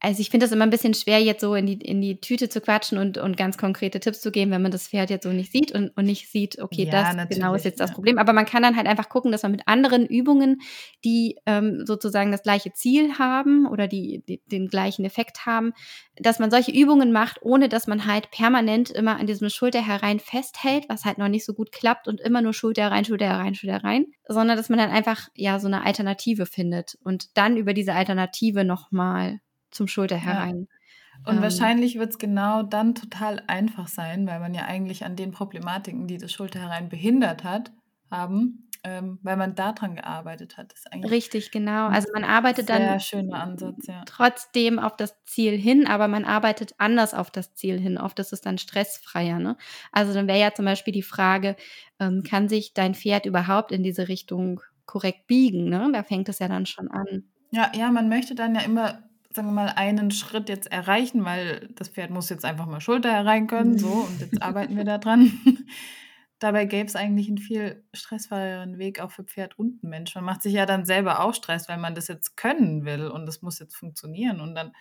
[0.00, 2.48] also ich finde das immer ein bisschen schwer, jetzt so in die, in die Tüte
[2.48, 5.30] zu quatschen und, und ganz konkrete Tipps zu geben, wenn man das Pferd jetzt so
[5.30, 8.18] nicht sieht und, und nicht sieht, okay, ja, das genau ist jetzt das Problem.
[8.18, 10.60] Aber man kann dann halt einfach gucken, dass man mit anderen Übungen,
[11.04, 15.72] die ähm, sozusagen das gleiche Ziel haben oder die, die den gleichen Effekt haben,
[16.16, 20.20] dass man solche Übungen macht, ohne dass man halt permanent immer an diesem Schulter herein
[20.20, 23.56] festhält, was halt noch nicht so gut klappt und immer nur Schulter herein, Schulter herein,
[23.56, 27.74] Schulter herein, sondern dass man dann einfach ja so eine Alternative findet und dann über
[27.74, 30.68] diese Alternative nochmal zum Schulter herein.
[30.70, 31.30] Ja.
[31.30, 35.16] Und ähm, wahrscheinlich wird es genau dann total einfach sein, weil man ja eigentlich an
[35.16, 37.72] den Problematiken, die das Schulter herein behindert hat,
[38.10, 40.72] haben, ähm, weil man daran gearbeitet hat.
[40.72, 41.88] Das ist Richtig, genau.
[41.88, 44.02] Also man arbeitet dann Ansatz, ja.
[44.06, 47.98] trotzdem auf das Ziel hin, aber man arbeitet anders auf das Ziel hin.
[47.98, 49.38] Oft ist es dann stressfreier.
[49.38, 49.56] Ne?
[49.92, 51.56] Also dann wäre ja zum Beispiel die Frage,
[51.98, 55.68] ähm, kann sich dein Pferd überhaupt in diese Richtung korrekt biegen?
[55.68, 55.90] Ne?
[55.92, 57.24] Da fängt es ja dann schon an.
[57.50, 59.02] Ja, ja, man möchte dann ja immer
[59.38, 63.12] sagen wir mal, einen Schritt jetzt erreichen, weil das Pferd muss jetzt einfach mal Schulter
[63.12, 65.30] herein können, so, und jetzt arbeiten wir da dran.
[66.40, 70.12] Dabei gäbe es eigentlich einen viel stressfreieren Weg auch für Pferd und Mensch.
[70.16, 73.26] Man macht sich ja dann selber auch Stress, weil man das jetzt können will und
[73.26, 74.72] das muss jetzt funktionieren und dann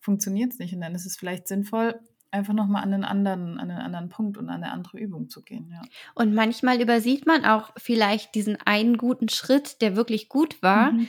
[0.00, 0.74] funktioniert es nicht.
[0.74, 1.98] Und dann ist es vielleicht sinnvoll,
[2.30, 5.42] einfach nochmal an einen anderen, an einen anderen Punkt und an eine andere Übung zu
[5.42, 5.70] gehen.
[5.72, 5.80] Ja.
[6.14, 10.92] Und manchmal übersieht man auch vielleicht diesen einen guten Schritt, der wirklich gut war.
[10.92, 11.08] Mhm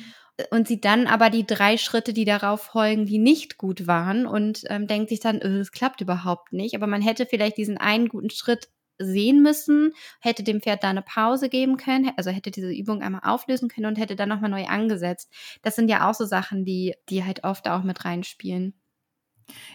[0.52, 4.64] und sieht dann aber die drei Schritte, die darauf folgen, die nicht gut waren und
[4.70, 6.76] ähm, denkt sich dann, es klappt überhaupt nicht.
[6.76, 11.02] Aber man hätte vielleicht diesen einen guten Schritt sehen müssen, hätte dem Pferd da eine
[11.02, 14.66] Pause geben können, also hätte diese Übung einmal auflösen können und hätte dann nochmal neu
[14.66, 15.32] angesetzt.
[15.62, 18.74] Das sind ja auch so Sachen, die, die halt oft auch mit reinspielen.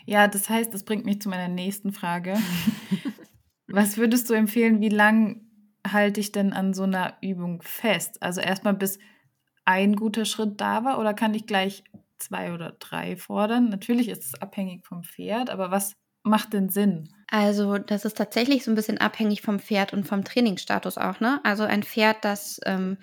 [0.05, 2.37] Ja, das heißt, das bringt mich zu meiner nächsten Frage.
[3.66, 5.40] Was würdest du empfehlen, wie lang
[5.87, 8.22] halte ich denn an so einer Übung fest?
[8.22, 8.98] Also erstmal bis
[9.64, 11.85] ein guter Schritt da war oder kann ich gleich
[12.18, 13.68] zwei oder drei fordern?
[13.68, 17.11] Natürlich ist es abhängig vom Pferd, aber was macht denn Sinn?
[17.29, 21.40] Also, das ist tatsächlich so ein bisschen abhängig vom Pferd und vom Trainingsstatus auch, ne?
[21.44, 22.98] Also ein Pferd, das ähm,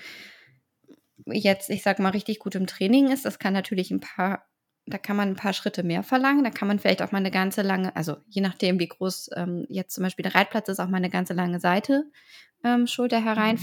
[1.26, 4.48] jetzt, ich sag mal, richtig gut im Training ist, das kann natürlich ein paar,
[4.86, 7.32] da kann man ein paar Schritte mehr verlangen, da kann man vielleicht auch mal eine
[7.32, 10.88] ganze lange, also je nachdem, wie groß ähm, jetzt zum Beispiel der Reitplatz ist, auch
[10.88, 12.06] mal eine ganze lange Seite
[12.64, 13.62] ähm, Schulter herein mhm.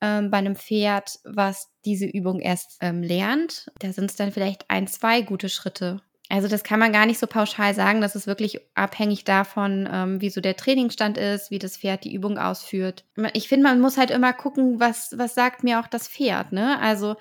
[0.00, 3.70] Ähm, bei einem Pferd, was diese Übung erst ähm, lernt.
[3.80, 6.00] Da sind es dann vielleicht ein, zwei gute Schritte.
[6.30, 8.00] Also das kann man gar nicht so pauschal sagen.
[8.00, 12.14] Das ist wirklich abhängig davon, ähm, wie so der Trainingsstand ist, wie das Pferd die
[12.14, 13.04] Übung ausführt.
[13.32, 16.52] Ich finde, man muss halt immer gucken, was, was sagt mir auch das Pferd.
[16.52, 16.78] Ne?
[16.80, 17.16] Also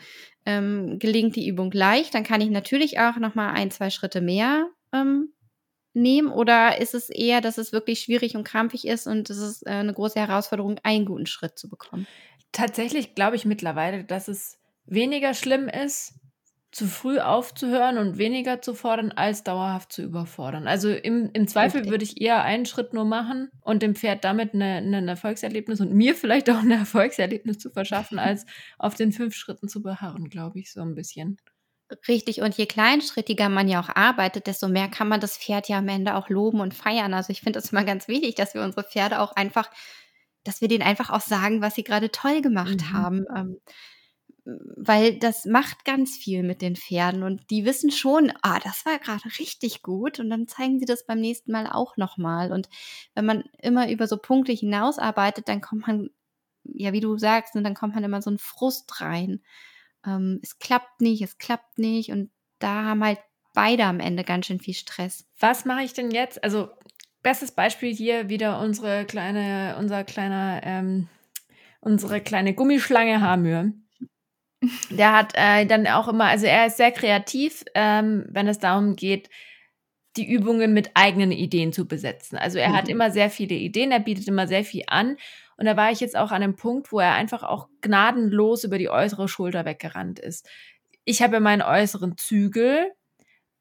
[0.45, 4.21] ähm, gelingt die Übung leicht, dann kann ich natürlich auch noch mal ein, zwei Schritte
[4.21, 5.33] mehr ähm,
[5.93, 9.67] nehmen oder ist es eher, dass es wirklich schwierig und krampfig ist und es ist
[9.67, 12.07] äh, eine große Herausforderung, einen guten Schritt zu bekommen?
[12.57, 16.15] Tatsächlich glaube ich mittlerweile, dass es weniger schlimm ist,
[16.71, 20.67] zu früh aufzuhören und weniger zu fordern, als dauerhaft zu überfordern.
[20.67, 24.55] Also im, im Zweifel würde ich eher einen Schritt nur machen und dem Pferd damit
[24.55, 28.47] eine, eine, ein Erfolgserlebnis und mir vielleicht auch ein Erfolgserlebnis zu verschaffen, als
[28.79, 31.37] auf den fünf Schritten zu beharren, glaube ich, so ein bisschen.
[32.07, 35.77] Richtig, und je kleinschrittiger man ja auch arbeitet, desto mehr kann man das Pferd ja
[35.77, 37.13] am Ende auch loben und feiern.
[37.13, 39.69] Also ich finde es immer ganz wichtig, dass wir unsere Pferde auch einfach
[40.47, 42.93] dass wir denen einfach auch sagen, was sie gerade toll gemacht mhm.
[42.93, 43.25] haben.
[43.35, 43.57] Ähm,
[44.77, 48.97] weil das macht ganz viel mit den Pferden und die wissen schon, ah, das war
[48.97, 52.53] gerade richtig gut und dann zeigen sie das beim nächsten Mal auch nochmal.
[52.53, 52.69] Und
[53.13, 56.09] wenn man immer über so Punkte hinausarbeitet, dann kommt man,
[56.63, 59.41] ja, wie du sagst, und ne, dann kommt man immer so ein Frust rein.
[60.05, 63.19] Ähm, es klappt nicht, es klappt nicht und da haben halt
[63.53, 65.27] beide am Ende ganz schön viel Stress.
[65.39, 66.41] Was mache ich denn jetzt?
[66.41, 66.69] Also
[67.23, 71.07] Bestes Beispiel hier wieder unsere kleine, unser kleiner, ähm,
[71.81, 73.73] unsere kleine Gummischlange Hamür.
[74.89, 78.95] Der hat äh, dann auch immer, also er ist sehr kreativ, ähm, wenn es darum
[78.95, 79.29] geht,
[80.17, 82.37] die Übungen mit eigenen Ideen zu besetzen.
[82.37, 82.75] Also er mhm.
[82.75, 85.17] hat immer sehr viele Ideen, er bietet immer sehr viel an.
[85.57, 88.77] Und da war ich jetzt auch an einem Punkt, wo er einfach auch gnadenlos über
[88.77, 90.47] die äußere Schulter weggerannt ist.
[91.03, 92.91] Ich habe meinen äußeren Zügel,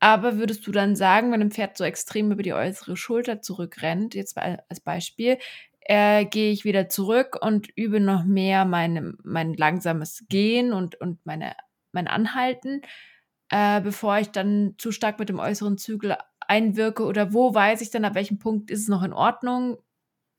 [0.01, 4.15] aber würdest du dann sagen, wenn ein Pferd so extrem über die äußere Schulter zurückrennt,
[4.15, 5.39] jetzt als Beispiel,
[5.81, 11.25] äh, gehe ich wieder zurück und übe noch mehr meine, mein langsames Gehen und, und
[11.25, 11.55] meine,
[11.93, 12.83] mein Anhalten,
[13.51, 17.05] äh, bevor ich dann zu stark mit dem äußeren Zügel einwirke?
[17.05, 19.79] Oder wo weiß ich dann, ab welchem Punkt ist es noch in Ordnung,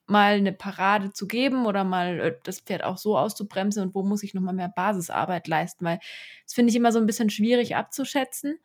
[0.05, 4.03] mal eine Parade zu geben oder mal äh, das Pferd auch so auszubremsen und wo
[4.03, 5.85] muss ich nochmal mehr Basisarbeit leisten?
[5.85, 5.99] Weil
[6.45, 8.59] das finde ich immer so ein bisschen schwierig abzuschätzen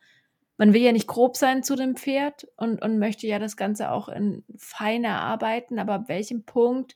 [0.57, 3.91] man will ja nicht grob sein zu dem Pferd und, und möchte ja das Ganze
[3.91, 6.95] auch in fein erarbeiten, aber ab welchem Punkt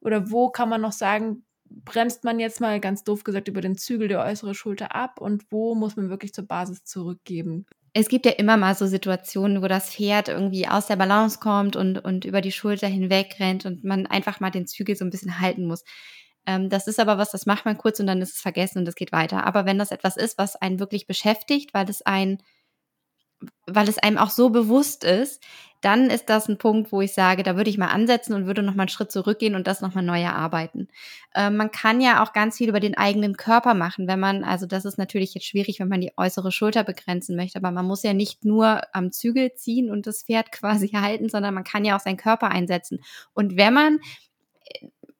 [0.00, 3.76] oder wo kann man noch sagen, bremst man jetzt mal ganz doof gesagt über den
[3.76, 7.66] Zügel der äußeren Schulter ab und wo muss man wirklich zur Basis zurückgeben?
[7.96, 11.76] es gibt ja immer mal so Situationen, wo das Pferd irgendwie aus der Balance kommt
[11.76, 15.10] und, und über die Schulter hinweg rennt und man einfach mal den Zügel so ein
[15.10, 15.84] bisschen halten muss.
[16.44, 18.88] Ähm, das ist aber was, das macht man kurz und dann ist es vergessen und
[18.88, 19.46] es geht weiter.
[19.46, 22.42] Aber wenn das etwas ist, was einen wirklich beschäftigt, weil es ein
[23.66, 25.42] weil es einem auch so bewusst ist,
[25.84, 28.62] dann ist das ein Punkt, wo ich sage, da würde ich mal ansetzen und würde
[28.62, 30.88] noch mal einen Schritt zurückgehen und das noch mal neu erarbeiten.
[31.34, 34.64] Äh, man kann ja auch ganz viel über den eigenen Körper machen, wenn man, also
[34.64, 38.02] das ist natürlich jetzt schwierig, wenn man die äußere Schulter begrenzen möchte, aber man muss
[38.02, 41.96] ja nicht nur am Zügel ziehen und das Pferd quasi halten, sondern man kann ja
[41.96, 43.00] auch seinen Körper einsetzen.
[43.34, 43.98] Und wenn man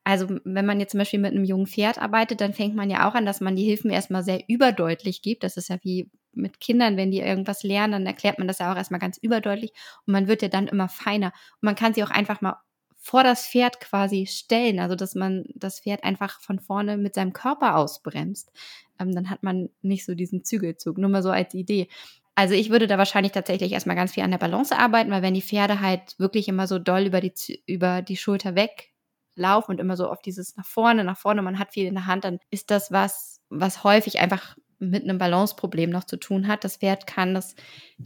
[0.06, 3.08] also wenn man jetzt zum Beispiel mit einem jungen Pferd arbeitet, dann fängt man ja
[3.08, 5.44] auch an, dass man die Hilfen erstmal sehr überdeutlich gibt.
[5.44, 8.72] Das ist ja wie mit Kindern, wenn die irgendwas lernen, dann erklärt man das ja
[8.72, 9.72] auch erstmal ganz überdeutlich
[10.06, 11.28] und man wird ja dann immer feiner.
[11.28, 12.56] Und man kann sie auch einfach mal
[12.96, 17.34] vor das Pferd quasi stellen, also dass man das Pferd einfach von vorne mit seinem
[17.34, 18.50] Körper ausbremst.
[18.98, 21.88] Ähm, dann hat man nicht so diesen Zügelzug, nur mal so als Idee.
[22.34, 25.34] Also ich würde da wahrscheinlich tatsächlich erstmal ganz viel an der Balance arbeiten, weil wenn
[25.34, 28.94] die Pferde halt wirklich immer so doll über die, über die Schulter weg
[29.36, 32.06] laufen und immer so auf dieses nach vorne, nach vorne, man hat viel in der
[32.06, 34.56] Hand, dann ist das was, was häufig einfach
[34.90, 36.64] mit einem Balanceproblem noch zu tun hat.
[36.64, 37.54] Das Pferd kann das,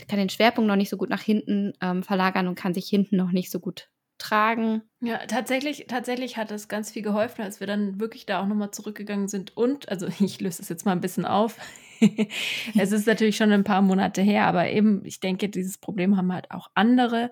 [0.09, 3.17] kann den Schwerpunkt noch nicht so gut nach hinten ähm, verlagern und kann sich hinten
[3.17, 3.89] noch nicht so gut
[4.19, 4.83] tragen.
[5.01, 8.73] Ja, tatsächlich, tatsächlich hat das ganz viel geholfen, als wir dann wirklich da auch nochmal
[8.73, 9.57] zurückgegangen sind.
[9.57, 11.57] Und, also ich löse es jetzt mal ein bisschen auf.
[12.79, 16.33] es ist natürlich schon ein paar Monate her, aber eben, ich denke, dieses Problem haben
[16.33, 17.31] halt auch andere.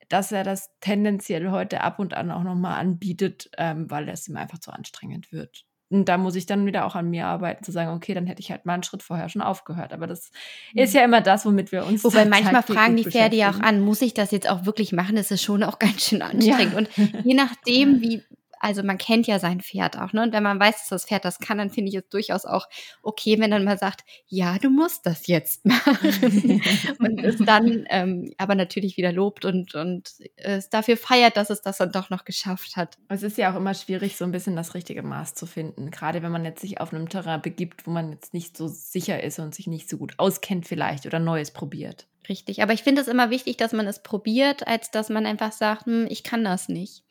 [0.10, 4.38] dass er das tendenziell heute ab und an auch nochmal anbietet, ähm, weil es ihm
[4.38, 5.66] einfach zu anstrengend wird.
[5.90, 8.42] Und da muss ich dann wieder auch an mir arbeiten, zu sagen, okay, dann hätte
[8.42, 9.94] ich halt mal einen Schritt vorher schon aufgehört.
[9.94, 10.32] Aber das
[10.74, 10.82] mhm.
[10.82, 12.04] ist ja immer das, womit wir uns.
[12.04, 15.16] Wobei manchmal fragen die Pferde ja auch an, muss ich das jetzt auch wirklich machen?
[15.16, 16.74] Das ist schon auch ganz schön anstrengend.
[16.74, 16.78] Ja.
[16.78, 18.24] Und je nachdem, wie,
[18.60, 20.24] also man kennt ja sein Pferd auch, ne?
[20.24, 22.68] Und wenn man weiß, dass das Pferd das kann, dann finde ich es durchaus auch
[23.04, 26.62] okay, wenn dann mal sagt, ja, du musst das jetzt machen.
[27.00, 31.62] und es dann ähm, aber natürlich wieder lobt und, und es dafür feiert, dass es
[31.62, 32.98] das dann doch noch geschafft hat.
[33.10, 35.92] Es ist ja auch immer schwierig, so ein bisschen das richtige Maß zu finden.
[35.92, 39.24] Gerade wenn man jetzt sich auf einem Terrain begibt, wo man jetzt nicht so sicher
[39.24, 42.08] ist und sich nicht so gut auskennt vielleicht oder Neues probiert.
[42.30, 45.52] Richtig, aber ich finde es immer wichtig, dass man es probiert, als dass man einfach
[45.52, 47.04] sagt, hm, ich kann das nicht.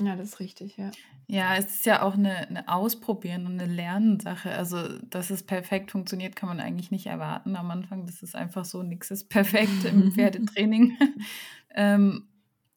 [0.00, 0.90] Ja, das ist richtig, ja.
[1.26, 4.52] Ja, es ist ja auch eine, eine Ausprobieren und eine Lernsache.
[4.52, 8.06] Also, dass es perfekt funktioniert, kann man eigentlich nicht erwarten am Anfang.
[8.06, 10.96] Das ist einfach so, nichts ist perfekt im Pferdetraining.
[11.74, 12.28] ähm,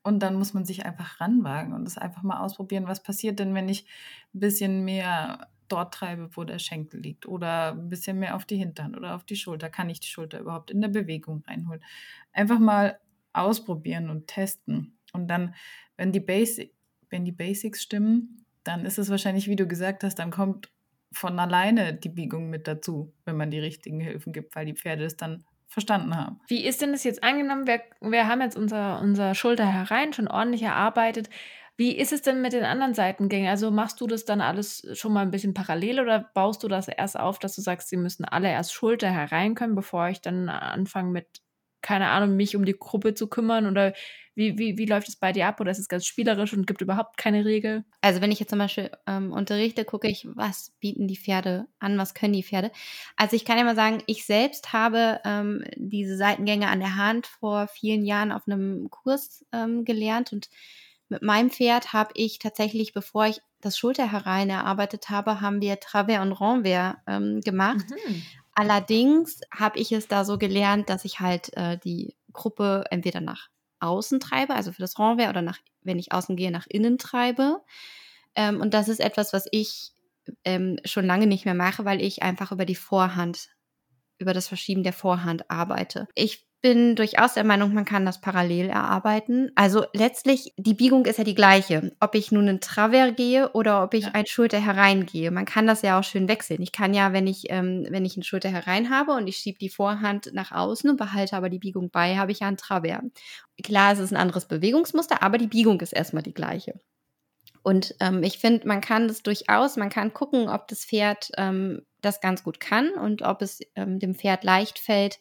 [0.03, 2.87] und dann muss man sich einfach ranwagen und das einfach mal ausprobieren.
[2.87, 3.85] Was passiert denn, wenn ich
[4.33, 8.57] ein bisschen mehr dort treibe, wo der Schenkel liegt oder ein bisschen mehr auf die
[8.57, 9.69] Hinterhand oder auf die Schulter?
[9.69, 11.83] Kann ich die Schulter überhaupt in der Bewegung reinholen?
[12.33, 12.99] Einfach mal
[13.31, 14.97] ausprobieren und testen.
[15.13, 15.53] Und dann,
[15.97, 16.73] wenn die Basic,
[17.11, 20.71] wenn die Basics stimmen, dann ist es wahrscheinlich, wie du gesagt hast, dann kommt
[21.13, 25.03] von alleine die Biegung mit dazu, wenn man die richtigen Hilfen gibt, weil die Pferde
[25.03, 26.39] es dann verstanden haben.
[26.47, 27.67] Wie ist denn das jetzt angenommen?
[27.67, 31.29] Wir, wir haben jetzt unser, unser Schulter herein schon ordentlich erarbeitet.
[31.77, 33.49] Wie ist es denn mit den anderen Seitengängen?
[33.49, 36.87] Also machst du das dann alles schon mal ein bisschen parallel oder baust du das
[36.87, 40.49] erst auf, dass du sagst, sie müssen alle erst Schulter herein können, bevor ich dann
[40.49, 41.41] anfange mit,
[41.81, 43.67] keine Ahnung, mich um die Gruppe zu kümmern?
[43.67, 43.93] Oder
[44.33, 46.81] wie, wie, wie läuft es bei dir ab oder ist es ganz spielerisch und gibt
[46.81, 47.83] überhaupt keine Regel?
[47.99, 51.97] Also wenn ich jetzt zum Beispiel ähm, unterrichte, gucke ich, was bieten die Pferde an,
[51.97, 52.71] was können die Pferde.
[53.17, 57.27] Also ich kann ja mal sagen, ich selbst habe ähm, diese Seitengänge an der Hand
[57.27, 60.49] vor vielen Jahren auf einem Kurs ähm, gelernt und
[61.09, 65.77] mit meinem Pferd habe ich tatsächlich, bevor ich das Schulter herein erarbeitet habe, haben wir
[65.77, 67.85] Travers und Renvers ähm, gemacht.
[68.07, 68.23] Mhm.
[68.53, 73.49] Allerdings habe ich es da so gelernt, dass ich halt äh, die Gruppe entweder nach
[73.79, 77.61] außen treibe, also für das Renvers oder nach, wenn ich außen gehe, nach innen treibe.
[78.35, 79.93] Ähm, und das ist etwas, was ich
[80.45, 83.49] ähm, schon lange nicht mehr mache, weil ich einfach über die Vorhand,
[84.17, 86.07] über das Verschieben der Vorhand arbeite.
[86.13, 89.51] Ich bin durchaus der Meinung, man kann das parallel erarbeiten.
[89.55, 91.91] Also letztlich, die Biegung ist ja die gleiche.
[91.99, 94.11] Ob ich nun in Travers gehe oder ob ich ja.
[94.13, 95.31] ein Schulter hereingehe.
[95.31, 96.61] Man kann das ja auch schön wechseln.
[96.61, 99.57] Ich kann ja, wenn ich, ähm, wenn ich einen Schulter herein habe und ich schiebe
[99.57, 103.03] die Vorhand nach außen und behalte aber die Biegung bei, habe ich ja ein Travers.
[103.63, 106.79] Klar, es ist ein anderes Bewegungsmuster, aber die Biegung ist erstmal die gleiche.
[107.63, 111.85] Und ähm, ich finde, man kann das durchaus, man kann gucken, ob das Pferd ähm,
[112.01, 115.19] das ganz gut kann und ob es ähm, dem Pferd leicht fällt,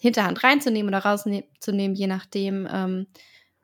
[0.00, 2.68] Hinterhand reinzunehmen oder rauszunehmen, je nachdem.
[2.70, 3.06] Ähm,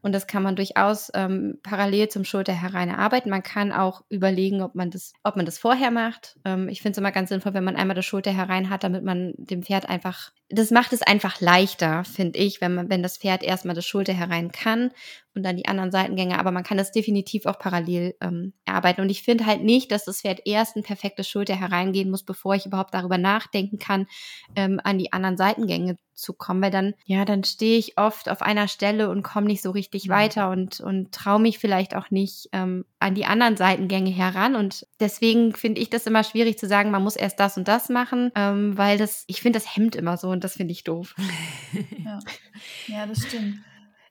[0.04, 3.30] und das kann man durchaus ähm, parallel zum Schulter herein erarbeiten.
[3.30, 6.38] Man kann auch überlegen, ob man das, ob man das vorher macht.
[6.44, 9.02] Ähm, ich finde es immer ganz sinnvoll, wenn man einmal das Schulter herein hat, damit
[9.02, 13.18] man dem Pferd einfach das macht es einfach leichter, finde ich, wenn man, wenn das
[13.18, 14.90] Pferd erstmal das Schulter herein kann
[15.34, 16.38] und dann die anderen Seitengänge.
[16.38, 19.00] Aber man kann das definitiv auch parallel ähm, erarbeiten.
[19.00, 22.54] Und ich finde halt nicht, dass das Pferd erst ein perfektes Schulter hereingehen muss, bevor
[22.54, 24.06] ich überhaupt darüber nachdenken kann,
[24.54, 26.62] ähm, an die anderen Seitengänge zu kommen.
[26.62, 30.06] Weil dann, ja, dann stehe ich oft auf einer Stelle und komme nicht so richtig
[30.06, 30.12] mhm.
[30.12, 34.54] weiter und, und traue mich vielleicht auch nicht ähm, an die anderen Seitengänge heran.
[34.54, 37.88] Und deswegen finde ich das immer schwierig zu sagen, man muss erst das und das
[37.88, 41.14] machen, ähm, weil das, ich finde, das hemmt immer so und das finde ich doof.
[42.04, 42.20] ja.
[42.86, 43.60] ja, das stimmt.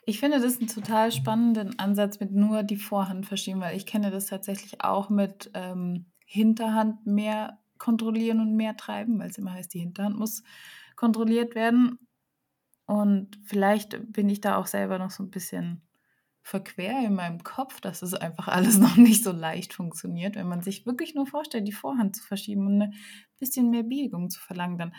[0.05, 4.11] Ich finde das einen total spannenden Ansatz mit nur die Vorhand verschieben, weil ich kenne
[4.11, 9.73] das tatsächlich auch mit ähm, Hinterhand mehr kontrollieren und mehr treiben, weil es immer heißt,
[9.73, 10.43] die Hinterhand muss
[10.95, 11.99] kontrolliert werden.
[12.85, 15.87] Und vielleicht bin ich da auch selber noch so ein bisschen
[16.41, 20.61] verquer in meinem Kopf, dass es einfach alles noch nicht so leicht funktioniert, wenn man
[20.61, 22.93] sich wirklich nur vorstellt, die Vorhand zu verschieben und ein
[23.39, 24.93] bisschen mehr Biegung zu verlangen, dann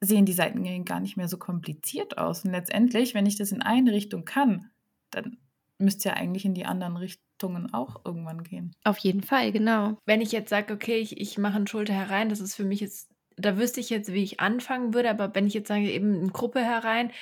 [0.00, 2.44] sehen die Seitengänge gar nicht mehr so kompliziert aus.
[2.44, 4.70] Und letztendlich, wenn ich das in eine Richtung kann,
[5.10, 5.38] dann
[5.78, 8.74] müsste ja eigentlich in die anderen Richtungen auch irgendwann gehen.
[8.84, 9.98] Auf jeden Fall, genau.
[10.06, 12.80] Wenn ich jetzt sage, okay, ich, ich mache einen Schulter herein, das ist für mich
[12.80, 16.14] jetzt, da wüsste ich jetzt, wie ich anfangen würde, aber wenn ich jetzt sage, eben
[16.14, 17.12] eine Gruppe herein,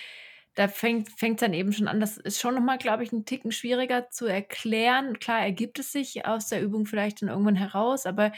[0.55, 2.01] da fängt es dann eben schon an.
[2.01, 5.21] Das ist schon nochmal, glaube ich, ein Ticken schwieriger zu erklären.
[5.21, 8.33] Klar ergibt es sich aus der Übung vielleicht dann irgendwann heraus, aber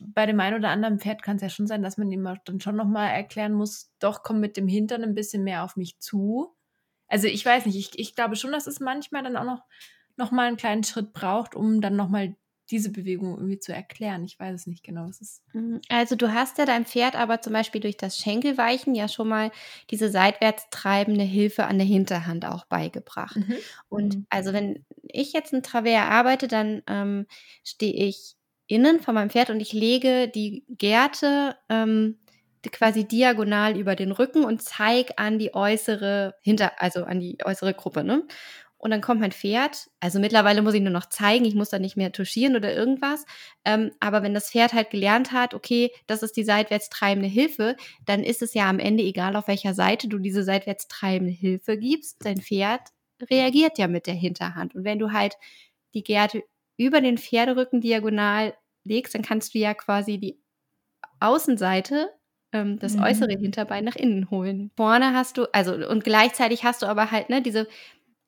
[0.00, 2.60] bei dem einen oder anderen Pferd kann es ja schon sein, dass man ihm dann
[2.60, 6.56] schon nochmal erklären muss, doch komm mit dem Hintern ein bisschen mehr auf mich zu.
[7.06, 9.64] Also ich weiß nicht, ich, ich glaube schon, dass es manchmal dann auch noch,
[10.16, 12.34] noch mal einen kleinen Schritt braucht, um dann nochmal
[12.70, 14.24] diese Bewegung irgendwie zu erklären.
[14.24, 15.06] Ich weiß es nicht genau.
[15.08, 15.80] Es ist mhm.
[15.88, 19.50] also du hast ja deinem Pferd aber zum Beispiel durch das Schenkelweichen ja schon mal
[19.90, 23.36] diese seitwärts treibende Hilfe an der Hinterhand auch beigebracht.
[23.36, 23.56] Mhm.
[23.88, 24.26] Und mhm.
[24.30, 27.26] also wenn ich jetzt ein Travers arbeite, dann ähm,
[27.64, 28.36] stehe ich
[28.70, 32.18] innen von meinem Pferd und ich lege die Gerte ähm,
[32.70, 37.74] quasi diagonal über den Rücken und zeige an die äußere hinter, also an die äußere
[37.74, 38.24] Gruppe, ne?
[38.78, 39.90] Und dann kommt mein Pferd.
[40.00, 43.26] Also mittlerweile muss ich nur noch zeigen, ich muss da nicht mehr touchieren oder irgendwas.
[43.66, 47.76] Ähm, aber wenn das Pferd halt gelernt hat, okay, das ist die seitwärts treibende Hilfe,
[48.06, 51.76] dann ist es ja am Ende egal, auf welcher Seite du diese seitwärts treibende Hilfe
[51.76, 52.24] gibst.
[52.24, 52.80] Dein Pferd
[53.30, 54.74] reagiert ja mit der Hinterhand.
[54.74, 55.34] Und wenn du halt
[55.92, 56.42] die Gerte
[56.78, 58.54] über den Pferderücken diagonal
[58.84, 60.40] legst, dann kannst du ja quasi die
[61.20, 62.10] Außenseite,
[62.52, 63.02] ähm, das mhm.
[63.02, 64.70] äußere Hinterbein nach innen holen.
[64.76, 67.68] Vorne hast du, also und gleichzeitig hast du aber halt, ne, diese,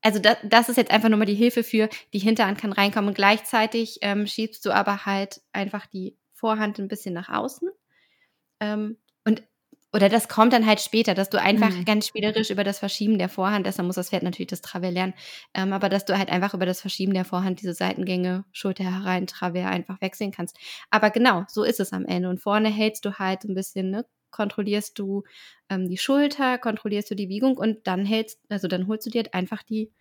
[0.03, 3.09] also das, das ist jetzt einfach nur mal die Hilfe für, die Hinterhand kann reinkommen
[3.09, 7.69] und gleichzeitig ähm, schiebst du aber halt einfach die Vorhand ein bisschen nach außen.
[8.61, 8.97] Ähm,
[9.93, 11.85] oder das kommt dann halt später, dass du einfach mhm.
[11.85, 15.15] ganz spielerisch über das Verschieben der Vorhand, deshalb muss das Pferd natürlich das Travers lernen,
[15.55, 19.27] ähm, aber dass du halt einfach über das Verschieben der Vorhand diese Seitengänge, Schulter herein,
[19.27, 20.57] Travers einfach wechseln kannst.
[20.91, 22.29] Aber genau, so ist es am Ende.
[22.29, 25.25] Und vorne hältst du halt ein bisschen, ne, kontrollierst du
[25.69, 29.21] ähm, die Schulter, kontrollierst du die Biegung und dann hältst, also dann holst du dir
[29.21, 29.93] halt einfach die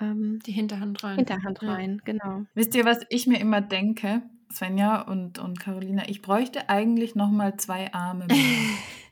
[0.00, 1.16] ähm, die Hinterhand rein.
[1.16, 2.12] Hinterhand rein, ja.
[2.12, 2.46] genau.
[2.54, 4.22] Wisst ihr, was ich mir immer denke,
[4.52, 6.08] Svenja und, und Carolina?
[6.08, 8.36] Ich bräuchte eigentlich noch mal zwei Arme mehr.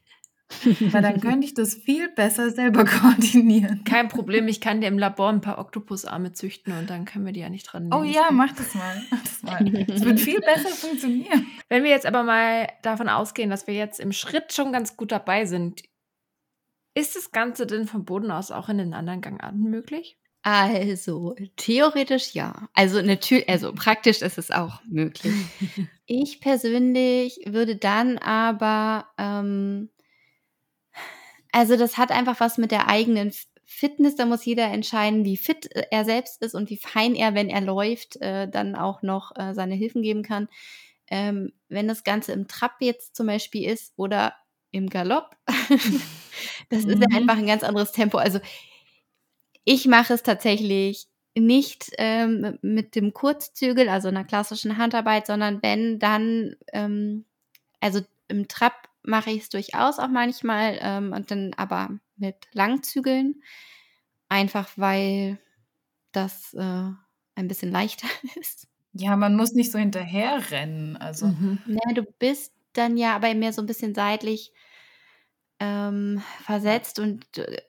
[0.64, 3.84] Weil dann könnte ich das viel besser selber koordinieren.
[3.84, 7.32] Kein Problem, ich kann dir im Labor ein paar Oktopusarme züchten und dann können wir
[7.32, 7.94] die ja nicht dran nehmen.
[7.94, 9.02] Oh ja, mach das mal.
[9.10, 9.84] Mach das mal.
[9.92, 11.46] Es wird viel besser funktionieren.
[11.68, 15.12] Wenn wir jetzt aber mal davon ausgehen, dass wir jetzt im Schritt schon ganz gut
[15.12, 15.82] dabei sind,
[16.94, 20.18] ist das Ganze denn vom Boden aus auch in den anderen Gangarten möglich?
[20.42, 22.68] Also, theoretisch ja.
[22.74, 25.34] Also, natürlich, also praktisch ist es auch möglich.
[26.06, 29.88] ich persönlich würde dann aber ähm,
[31.53, 33.32] also das hat einfach was mit der eigenen
[33.64, 34.16] Fitness.
[34.16, 37.48] Da muss jeder entscheiden, wie fit äh, er selbst ist und wie fein er, wenn
[37.48, 40.48] er läuft, äh, dann auch noch äh, seine Hilfen geben kann.
[41.11, 44.34] Ähm, wenn das Ganze im Trab jetzt zum Beispiel ist oder
[44.70, 45.36] im Galopp,
[46.70, 46.90] das mhm.
[46.90, 47.16] ist ja mhm.
[47.16, 48.18] einfach ein ganz anderes Tempo.
[48.18, 48.40] Also
[49.64, 55.98] ich mache es tatsächlich nicht ähm, mit dem Kurzzügel, also einer klassischen Handarbeit, sondern wenn
[55.98, 57.24] dann, ähm,
[57.80, 63.42] also im Trab mache ich es durchaus auch manchmal ähm, und dann aber mit Langzügeln,
[64.28, 65.38] einfach weil
[66.12, 66.90] das äh,
[67.34, 68.09] ein bisschen leichter
[68.40, 68.68] ist.
[68.92, 70.96] Ja, man muss nicht so hinterher rennen.
[70.96, 71.26] Also.
[71.26, 71.59] Mhm.
[71.66, 74.53] Ja, du bist dann ja aber mehr so ein bisschen seitlich
[75.59, 77.62] ähm, versetzt und äh,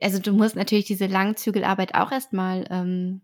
[0.00, 3.22] also du musst natürlich diese Langzügelarbeit auch erstmal ähm,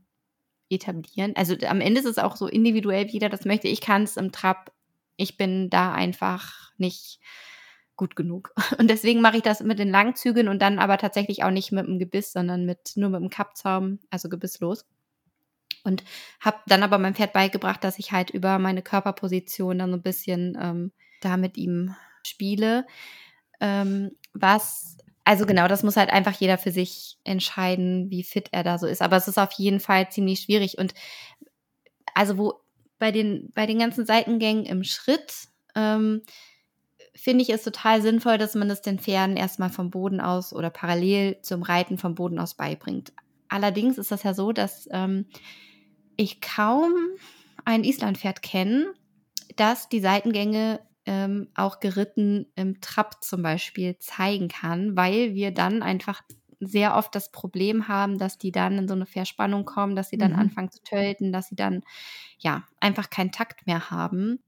[0.70, 1.34] etablieren.
[1.36, 3.68] Also am Ende ist es auch so individuell, wie jeder das möchte.
[3.68, 4.72] Ich kann es im Trab
[5.20, 7.20] ich bin da einfach nicht
[7.96, 8.54] gut genug.
[8.78, 11.86] Und deswegen mache ich das mit den Langzügen und dann aber tatsächlich auch nicht mit
[11.86, 14.86] dem Gebiss, sondern mit nur mit dem Kappzaum, also gebisslos.
[15.84, 16.02] Und
[16.40, 20.02] habe dann aber meinem Pferd beigebracht, dass ich halt über meine Körperposition dann so ein
[20.02, 21.94] bisschen ähm, da mit ihm
[22.26, 22.86] spiele.
[23.60, 28.62] Ähm, was, also genau, das muss halt einfach jeder für sich entscheiden, wie fit er
[28.62, 29.02] da so ist.
[29.02, 30.78] Aber es ist auf jeden Fall ziemlich schwierig.
[30.78, 30.94] Und
[32.14, 32.60] also wo
[33.00, 36.22] bei den, bei den ganzen Seitengängen im Schritt, ähm,
[37.16, 40.70] finde ich es total sinnvoll, dass man das den Pferden erstmal vom Boden aus oder
[40.70, 43.12] parallel zum Reiten vom Boden aus beibringt.
[43.48, 45.26] Allerdings ist das ja so, dass ähm,
[46.16, 46.94] ich kaum
[47.64, 48.92] ein Islandpferd kenne,
[49.56, 55.82] das die Seitengänge ähm, auch geritten im Trab zum Beispiel zeigen kann, weil wir dann
[55.82, 56.22] einfach
[56.60, 60.18] sehr oft das Problem haben, dass die dann in so eine Verspannung kommen, dass sie
[60.18, 60.38] dann mhm.
[60.38, 61.82] anfangen zu tölten, dass sie dann
[62.38, 64.40] ja einfach keinen Takt mehr haben.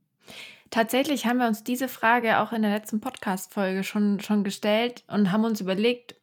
[0.71, 5.31] Tatsächlich haben wir uns diese Frage auch in der letzten Podcast-Folge schon, schon gestellt und
[5.31, 6.15] haben uns überlegt,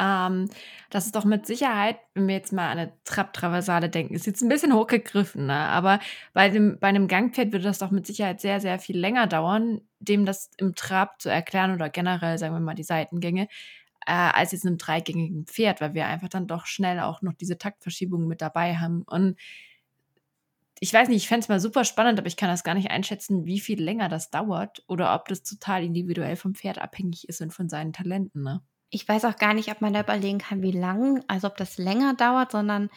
[0.00, 0.48] ähm,
[0.88, 4.42] das ist doch mit Sicherheit, wenn wir jetzt mal an eine Trab-Traversale denken, ist jetzt
[4.42, 5.54] ein bisschen hochgegriffen, ne?
[5.54, 6.00] aber
[6.32, 9.82] bei, dem, bei einem Gangpferd würde das doch mit Sicherheit sehr, sehr viel länger dauern,
[9.98, 13.46] dem das im Trab zu erklären oder generell, sagen wir mal, die Seitengänge,
[14.10, 17.58] äh, als jetzt einem dreigängigen Pferd, weil wir einfach dann doch schnell auch noch diese
[17.58, 19.02] Taktverschiebungen mit dabei haben.
[19.02, 19.38] Und
[20.80, 22.90] ich weiß nicht, ich fände es mal super spannend, aber ich kann das gar nicht
[22.90, 27.40] einschätzen, wie viel länger das dauert oder ob das total individuell vom Pferd abhängig ist
[27.40, 28.42] und von seinen Talenten.
[28.42, 28.60] Ne?
[28.88, 31.78] Ich weiß auch gar nicht, ob man da überlegen kann, wie lang, also ob das
[31.78, 32.90] länger dauert, sondern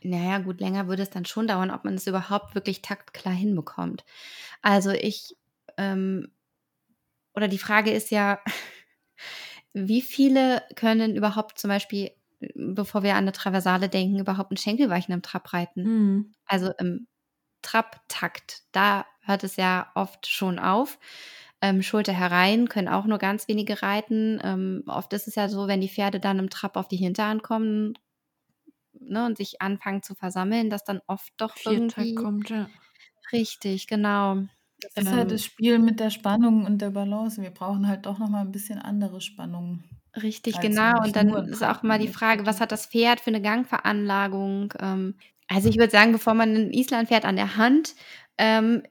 [0.00, 4.04] naja, gut, länger würde es dann schon dauern, ob man es überhaupt wirklich taktklar hinbekommt.
[4.62, 5.36] Also ich,
[5.76, 6.28] ähm,
[7.34, 8.38] oder die Frage ist ja,
[9.74, 12.12] wie viele können überhaupt zum Beispiel,
[12.54, 15.90] bevor wir an eine Traversale denken, überhaupt ein Schenkelweichen im Trab reiten?
[15.90, 16.34] Mhm.
[16.46, 17.06] Also im
[17.62, 20.98] Trabtakt, da hört es ja oft schon auf.
[21.62, 24.40] Ähm, Schulter herein können auch nur ganz wenige reiten.
[24.44, 27.42] Ähm, oft ist es ja so, wenn die Pferde dann im Trab auf die Hinterhand
[27.42, 27.94] kommen
[28.92, 32.68] ne, und sich anfangen zu versammeln, dass dann oft doch Viertag irgendwie kommt, ja.
[33.32, 34.46] Richtig, genau.
[34.94, 37.40] Das ist halt das Spiel mit der Spannung und der Balance.
[37.40, 39.84] Wir brauchen halt doch noch mal ein bisschen andere Spannung.
[40.22, 41.02] Richtig, genau.
[41.02, 44.72] Und dann ist auch mal die Frage, was hat das Pferd für eine Gangveranlagung?
[44.78, 45.14] Ähm,
[45.48, 47.94] also ich würde sagen, bevor man in Island fährt an der Hand,
[48.38, 48.82] ähm,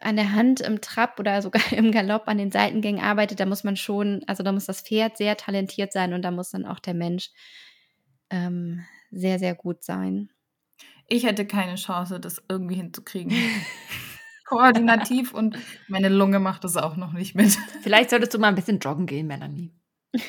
[0.00, 3.64] an der Hand im Trab oder sogar im Galopp an den Seitengängen arbeitet, da muss
[3.64, 6.78] man schon, also da muss das Pferd sehr talentiert sein und da muss dann auch
[6.78, 7.30] der Mensch
[8.30, 10.30] ähm, sehr, sehr gut sein.
[11.08, 13.32] Ich hätte keine Chance, das irgendwie hinzukriegen.
[14.50, 17.56] Koordinativ und meine Lunge macht das auch noch nicht mit.
[17.82, 19.72] Vielleicht solltest du mal ein bisschen joggen gehen, Melanie.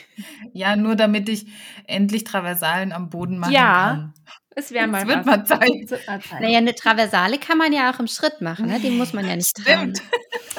[0.54, 1.48] Ja, nur damit ich
[1.88, 4.14] endlich Traversalen am Boden machen ja, kann.
[4.54, 5.70] Es wäre mal, wird mal Zeit.
[5.90, 6.42] Wird mal Zeit.
[6.42, 8.80] Naja, eine Traversale kann man ja auch im Schritt machen, ne?
[8.80, 10.02] Den muss man ja nicht Stimmt.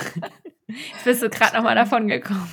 [0.66, 2.48] Jetzt bist du gerade nochmal davon gekommen.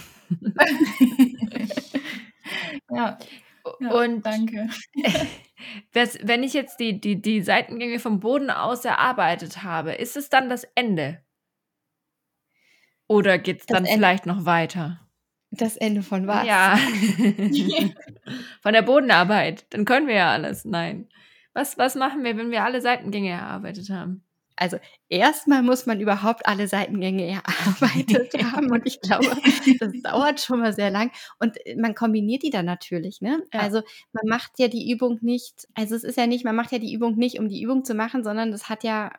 [2.92, 3.18] ja.
[3.80, 3.92] ja.
[3.92, 4.70] Und danke.
[5.94, 10.50] Wenn ich jetzt die, die, die Seitengänge vom Boden aus erarbeitet habe, ist es dann
[10.50, 11.22] das Ende?
[13.08, 13.92] Oder geht es dann Ende.
[13.92, 15.10] vielleicht noch weiter?
[15.52, 16.46] Das Ende von was?
[16.46, 16.78] Ja.
[18.62, 19.66] von der Bodenarbeit.
[19.72, 20.64] Dann können wir ja alles.
[20.64, 21.10] Nein.
[21.54, 24.24] Was, was machen wir, wenn wir alle Seitengänge erarbeitet haben?
[24.60, 29.26] Also erstmal muss man überhaupt alle Seitengänge erarbeitet haben und ich glaube,
[29.80, 33.42] das dauert schon mal sehr lang und man kombiniert die dann natürlich, ne?
[33.54, 33.62] Ja.
[33.62, 33.82] Also
[34.12, 36.94] man macht ja die Übung nicht, also es ist ja nicht, man macht ja die
[36.94, 39.14] Übung nicht, um die Übung zu machen, sondern das hat ja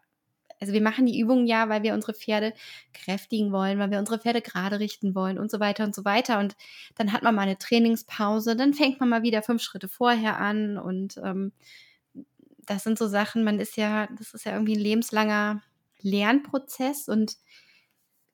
[0.60, 2.52] also wir machen die Übungen ja, weil wir unsere Pferde
[2.92, 6.38] kräftigen wollen, weil wir unsere Pferde gerade richten wollen und so weiter und so weiter.
[6.38, 6.54] Und
[6.96, 10.76] dann hat man mal eine Trainingspause, dann fängt man mal wieder fünf Schritte vorher an
[10.76, 11.52] und ähm,
[12.70, 15.60] das sind so Sachen, man ist ja, das ist ja irgendwie ein lebenslanger
[16.02, 17.36] Lernprozess und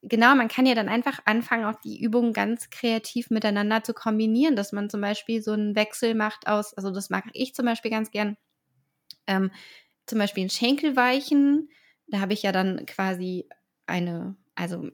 [0.02, 4.54] genau, man kann ja dann einfach anfangen, auch die Übungen ganz kreativ miteinander zu kombinieren,
[4.54, 7.90] dass man zum Beispiel so einen Wechsel macht aus, also das mag ich zum Beispiel
[7.90, 8.36] ganz gern,
[9.26, 9.50] ähm,
[10.04, 11.70] zum Beispiel ein Schenkelweichen,
[12.06, 13.48] da habe ich ja dann quasi
[13.86, 14.90] eine, also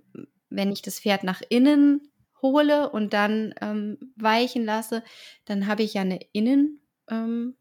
[0.50, 5.02] wenn ich das Pferd nach innen hole und dann ähm, weichen lasse,
[5.46, 6.78] dann habe ich ja eine Innenstellung.
[7.10, 7.56] Ähm,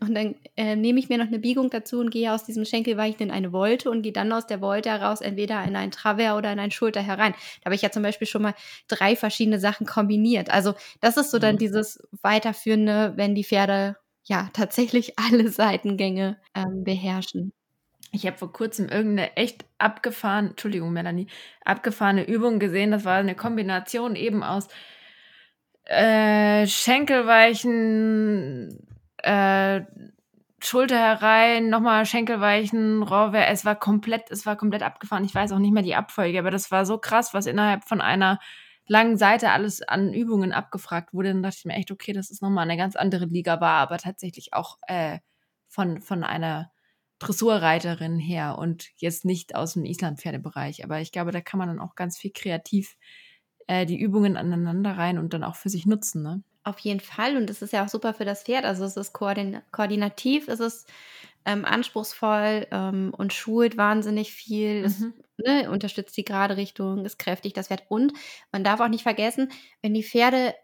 [0.00, 3.22] und dann äh, nehme ich mir noch eine Biegung dazu und gehe aus diesem Schenkelweichen
[3.22, 6.52] in eine Wolte und gehe dann aus der Wolte heraus entweder in ein Travers oder
[6.52, 7.34] in ein Schulter herein.
[7.60, 8.54] Da habe ich ja zum Beispiel schon mal
[8.88, 10.50] drei verschiedene Sachen kombiniert.
[10.50, 11.58] Also das ist so dann mhm.
[11.58, 17.52] dieses weiterführende, wenn die Pferde ja tatsächlich alle Seitengänge ähm, beherrschen.
[18.10, 21.26] Ich habe vor kurzem irgendeine echt abgefahren, Entschuldigung, Melanie,
[21.64, 22.90] abgefahrene Übung gesehen.
[22.90, 24.68] Das war eine Kombination eben aus
[25.84, 28.87] äh, Schenkelweichen,
[29.28, 29.84] äh,
[30.60, 33.48] Schulter herein, nochmal Schenkelweichen, Rohrwehr.
[33.48, 35.24] Es war komplett, es war komplett abgefahren.
[35.24, 38.00] Ich weiß auch nicht mehr die Abfolge, aber das war so krass, was innerhalb von
[38.00, 38.40] einer
[38.86, 41.28] langen Seite alles an Übungen abgefragt wurde.
[41.28, 43.98] Dann dachte ich mir echt, okay, das ist nochmal eine ganz andere Liga war, aber
[43.98, 45.18] tatsächlich auch äh,
[45.68, 46.72] von, von einer
[47.20, 50.82] Dressurreiterin her und jetzt nicht aus dem Islandpferdebereich.
[50.84, 52.96] Aber ich glaube, da kann man dann auch ganz viel kreativ
[53.68, 56.22] äh, die Übungen aneinander rein und dann auch für sich nutzen.
[56.22, 56.42] Ne?
[56.64, 57.36] Auf jeden Fall.
[57.36, 58.64] Und das ist ja auch super für das Pferd.
[58.64, 60.88] Also es ist koordin koordinativ, es ist
[61.46, 64.84] ähm, anspruchsvoll ähm, und schult wahnsinnig viel.
[64.84, 65.14] Es Mhm.
[65.38, 67.84] ne, unterstützt die gerade Richtung, ist kräftig, das Pferd.
[67.88, 68.12] Und
[68.52, 69.50] man darf auch nicht vergessen,
[69.82, 70.54] wenn die Pferde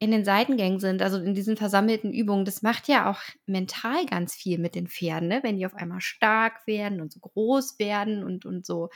[0.00, 4.34] in den Seitengängen sind, also in diesen versammelten Übungen, das macht ja auch mental ganz
[4.34, 5.40] viel mit den Pferden, ne?
[5.42, 8.90] wenn die auf einmal stark werden und so groß werden und, und so,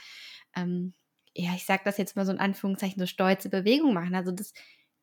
[0.55, 0.93] ähm,
[1.35, 4.15] ja, ich sage das jetzt mal so in Anführungszeichen, so stolze Bewegungen machen.
[4.15, 4.53] Also das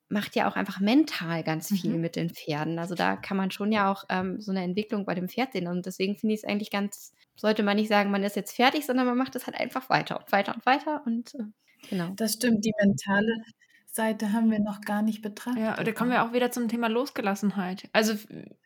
[0.09, 2.01] macht ja auch einfach mental ganz viel Mhm.
[2.01, 2.79] mit den Pferden.
[2.79, 5.67] Also da kann man schon ja auch ähm, so eine Entwicklung bei dem Pferd sehen.
[5.67, 8.87] Und deswegen finde ich es eigentlich ganz, sollte man nicht sagen, man ist jetzt fertig,
[8.87, 11.03] sondern man macht es halt einfach weiter und weiter und weiter.
[11.07, 12.11] Und äh, genau.
[12.17, 13.43] Das stimmt, die mentale
[13.87, 15.63] Seite haben wir noch gar nicht betrachtet.
[15.63, 17.89] Ja, da kommen wir auch wieder zum Thema Losgelassenheit.
[17.93, 18.13] Also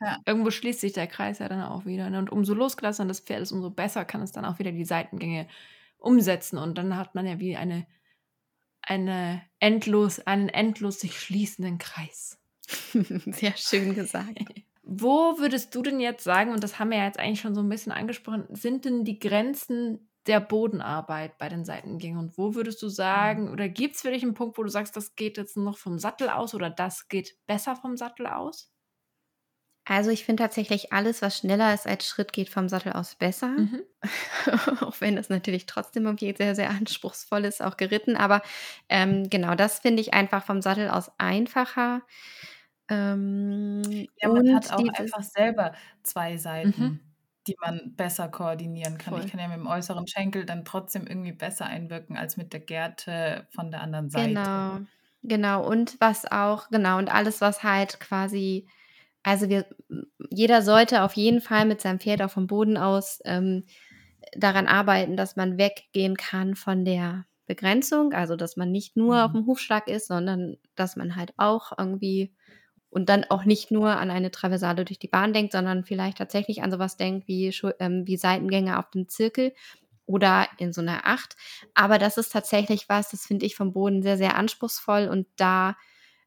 [0.01, 0.19] Ja.
[0.27, 2.11] irgendwo schließt sich der Kreis ja dann auch wieder.
[2.11, 2.19] Ne?
[2.19, 5.47] Und umso losgelassener das Pferd ist, umso besser kann es dann auch wieder die Seitengänge
[5.99, 6.59] umsetzen.
[6.59, 7.87] Und dann hat man ja wie eine,
[8.83, 12.39] eine endlos, einen endlos sich schließenden Kreis.
[13.27, 14.39] Sehr schön gesagt.
[14.83, 17.61] Wo würdest du denn jetzt sagen, und das haben wir ja jetzt eigentlich schon so
[17.61, 22.19] ein bisschen angesprochen, sind denn die Grenzen der Bodenarbeit bei den Seitengängen?
[22.19, 24.97] Und wo würdest du sagen, oder gibt es für dich einen Punkt, wo du sagst,
[24.97, 28.73] das geht jetzt noch vom Sattel aus oder das geht besser vom Sattel aus?
[29.87, 33.57] Also ich finde tatsächlich alles, was schneller ist als Schritt, geht vom Sattel aus besser.
[33.57, 33.83] Mhm.
[34.83, 38.17] auch wenn das natürlich trotzdem irgendwie sehr, sehr anspruchsvoll ist, auch geritten.
[38.17, 38.43] Aber
[38.89, 42.03] ähm, genau, das finde ich einfach vom Sattel aus einfacher.
[42.89, 45.73] Ähm, Ja, man und hat auch einfach selber
[46.03, 47.01] zwei Seiten, Mhm.
[47.47, 49.15] die man besser koordinieren kann.
[49.15, 49.19] Voll.
[49.19, 52.61] Ich kann ja mit dem äußeren Schenkel dann trotzdem irgendwie besser einwirken als mit der
[52.61, 54.43] Gerte von der anderen Seite.
[54.43, 54.81] Genau,
[55.23, 55.67] genau.
[55.67, 58.69] Und was auch, genau, und alles, was halt quasi,
[59.23, 59.67] also wir,
[60.31, 63.65] jeder sollte auf jeden Fall mit seinem Pferd auch vom Boden aus ähm,
[64.37, 69.33] daran arbeiten, dass man weggehen kann von der Begrenzung, also dass man nicht nur auf
[69.33, 69.35] Mhm.
[69.35, 72.33] dem Hufschlag ist, sondern dass man halt auch irgendwie
[72.91, 76.63] und dann auch nicht nur an eine Traversale durch die Bahn denkt, sondern vielleicht tatsächlich
[76.63, 79.53] an sowas denkt wie, ähm, wie Seitengänge auf dem Zirkel
[80.07, 81.37] oder in so einer Acht.
[81.75, 85.77] Aber das ist tatsächlich was, das finde ich vom Boden sehr, sehr anspruchsvoll und da,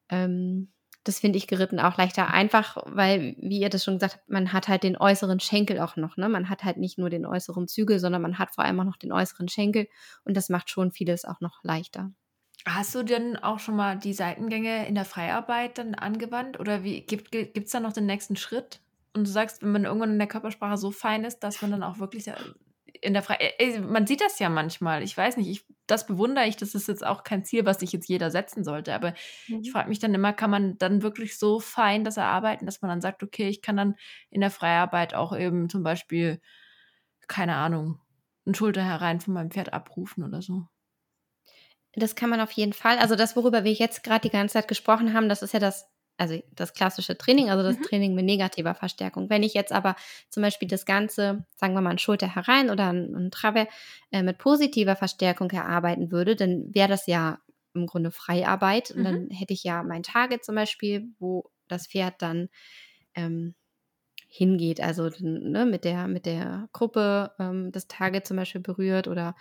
[0.10, 0.72] ähm,
[1.04, 4.54] das finde ich geritten auch leichter einfach, weil, wie ihr das schon gesagt habt, man
[4.54, 6.30] hat halt den äußeren Schenkel auch noch, ne?
[6.30, 8.98] Man hat halt nicht nur den äußeren Zügel, sondern man hat vor allem auch noch
[8.98, 9.88] den äußeren Schenkel
[10.24, 12.12] und das macht schon vieles auch noch leichter.
[12.66, 16.60] Hast du denn auch schon mal die Seitengänge in der Freiarbeit dann angewandt?
[16.60, 18.80] Oder wie gibt es da noch den nächsten Schritt?
[19.14, 21.84] Und du sagst, wenn man irgendwann in der Körpersprache so fein ist, dass man dann
[21.84, 22.32] auch wirklich
[23.04, 25.04] in der Frei äh, man sieht das ja manchmal.
[25.04, 26.58] Ich weiß nicht, ich, das bewundere ich.
[26.58, 28.94] Das ist jetzt auch kein Ziel, was sich jetzt jeder setzen sollte.
[28.94, 29.14] Aber
[29.48, 32.90] ich frage mich dann immer, kann man dann wirklich so fein das erarbeiten, dass man
[32.90, 33.96] dann sagt, okay, ich kann dann
[34.30, 36.42] in der Freiarbeit auch eben zum Beispiel,
[37.28, 38.00] keine Ahnung,
[38.46, 40.68] einen Schulter herein von meinem Pferd abrufen oder so.
[41.96, 42.98] Das kann man auf jeden Fall.
[42.98, 45.93] Also das, worüber wir jetzt gerade die ganze Zeit gesprochen haben, das ist ja das,
[46.18, 47.82] also das klassische Training, also das Mhm.
[47.82, 49.30] Training mit negativer Verstärkung.
[49.30, 49.96] Wenn ich jetzt aber
[50.30, 53.68] zum Beispiel das Ganze, sagen wir mal, ein Schulter herein oder ein, ein Trave
[54.12, 57.40] äh, mit positiver Verstärkung erarbeiten würde, dann wäre das ja
[57.74, 58.92] im Grunde Freiarbeit.
[58.92, 59.04] Und Mhm.
[59.04, 62.50] dann hätte ich ja mein Target zum Beispiel, wo das Pferd dann
[63.16, 63.56] ähm,
[64.28, 69.36] hingeht, also ne, mit, der, mit der Gruppe ähm, das Target zum Beispiel berührt oder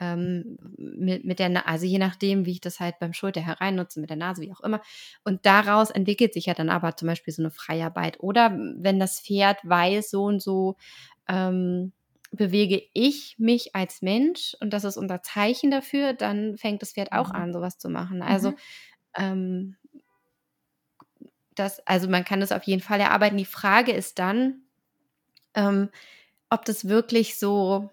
[0.00, 4.10] ähm, mit, mit der, also je nachdem, wie ich das halt beim Schulter hereinnutze, mit
[4.10, 4.80] der Nase, wie auch immer.
[5.24, 8.18] Und daraus entwickelt sich ja dann aber zum Beispiel so eine Freiarbeit.
[8.20, 10.76] Oder wenn das Pferd weiß, so und so
[11.28, 11.92] ähm,
[12.32, 17.12] bewege ich mich als Mensch und das ist unser Zeichen dafür, dann fängt das Pferd
[17.12, 17.36] auch Mhm.
[17.36, 18.22] an, sowas zu machen.
[18.22, 18.56] Also Mhm.
[19.16, 19.76] ähm,
[21.54, 23.36] das, also man kann das auf jeden Fall erarbeiten.
[23.36, 24.62] Die Frage ist dann,
[25.54, 25.90] ähm,
[26.50, 27.90] ob das wirklich so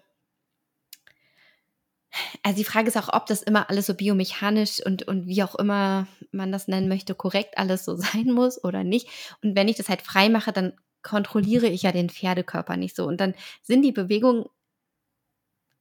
[2.42, 5.54] also die Frage ist auch, ob das immer alles so biomechanisch und, und wie auch
[5.56, 9.08] immer man das nennen möchte, korrekt alles so sein muss oder nicht.
[9.42, 13.06] Und wenn ich das halt frei mache, dann kontrolliere ich ja den Pferdekörper nicht so.
[13.06, 14.46] Und dann sind die Bewegungen,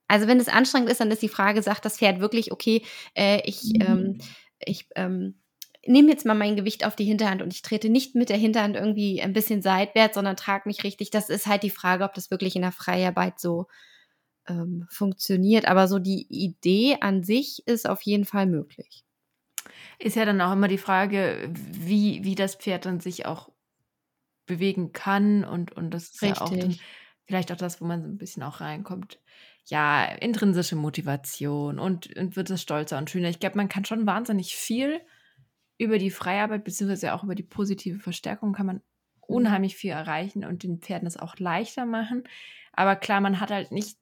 [0.08, 2.84] also wenn es anstrengend ist, dann ist die Frage, sagt das Pferd wirklich, okay,
[3.16, 3.82] äh, ich, Mhm.
[3.82, 4.18] ähm,
[4.60, 5.36] ich ähm,
[5.86, 8.76] nehme jetzt mal mein Gewicht auf die Hinterhand und ich trete nicht mit der Hinterhand
[8.76, 11.12] irgendwie ein bisschen seitwärts, sondern trage mich richtig.
[11.12, 13.68] Das ist halt die Frage, ob das wirklich in der Freiarbeit so
[14.48, 15.68] ähm, funktioniert.
[15.68, 19.04] Aber so die Idee an sich ist auf jeden Fall möglich.
[20.00, 23.50] Ist ja dann auch immer die Frage, wie, wie das Pferd dann sich auch
[24.46, 26.82] bewegen kann und, und das ist ja auch dann Richtig.
[27.26, 29.20] vielleicht auch das, wo man so ein bisschen auch reinkommt.
[29.66, 33.28] Ja, intrinsische Motivation und, und wird es stolzer und schöner.
[33.28, 35.02] Ich glaube, man kann schon wahnsinnig viel
[35.78, 38.82] über die Freiarbeit beziehungsweise auch über die positive Verstärkung kann man
[39.30, 39.36] Mhm.
[39.36, 42.24] unheimlich viel erreichen und den Pferden es auch leichter machen.
[42.72, 43.98] Aber klar, man hat halt nicht